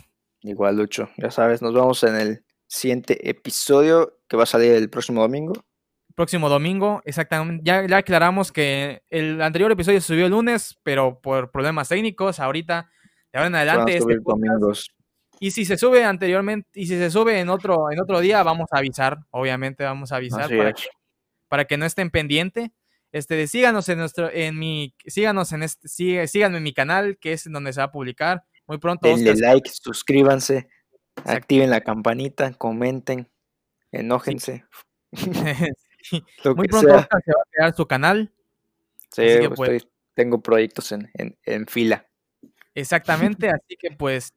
[0.45, 1.09] Igual, Lucho.
[1.17, 5.55] Ya sabes, nos vemos en el siguiente episodio que va a salir el próximo domingo.
[6.15, 7.63] Próximo domingo, exactamente.
[7.65, 12.41] Ya, ya aclaramos que el anterior episodio se subió el lunes, pero por problemas técnicos,
[12.41, 12.91] ahorita,
[13.33, 14.95] de ahora en adelante, este domingos.
[15.41, 18.69] Y si se sube anteriormente, y si se sube en otro, en otro día, vamos
[18.71, 20.83] a avisar, obviamente vamos a avisar para que,
[21.49, 22.71] para que, no estén pendiente.
[23.13, 25.89] Este, síganos en nuestro, en mi, síganos en este,
[26.29, 28.45] síganme en mi canal, que es donde se va a publicar.
[28.67, 29.09] Muy pronto.
[29.09, 30.69] Denle like, suscríbanse,
[31.25, 33.31] activen la campanita, comenten,
[33.93, 34.65] enójense.
[36.57, 38.33] Muy pronto Oscar se va a crear su canal.
[39.11, 39.23] Sí,
[39.55, 42.07] pues, tengo proyectos en, en, en fila.
[42.75, 44.35] Exactamente, así que pues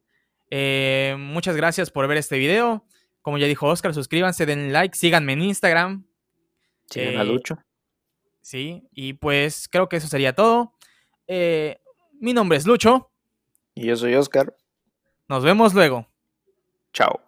[0.50, 2.84] eh, muchas gracias por ver este video.
[3.22, 6.06] Como ya dijo Oscar, suscríbanse, den like, síganme en Instagram.
[6.88, 7.58] Sigan a eh, Lucho.
[8.40, 10.74] Sí, y pues creo que eso sería todo.
[11.26, 11.78] Eh,
[12.20, 13.07] mi nombre es Lucho.
[13.78, 14.56] Y yo soy Oscar.
[15.28, 16.04] Nos vemos luego.
[16.92, 17.20] Chao.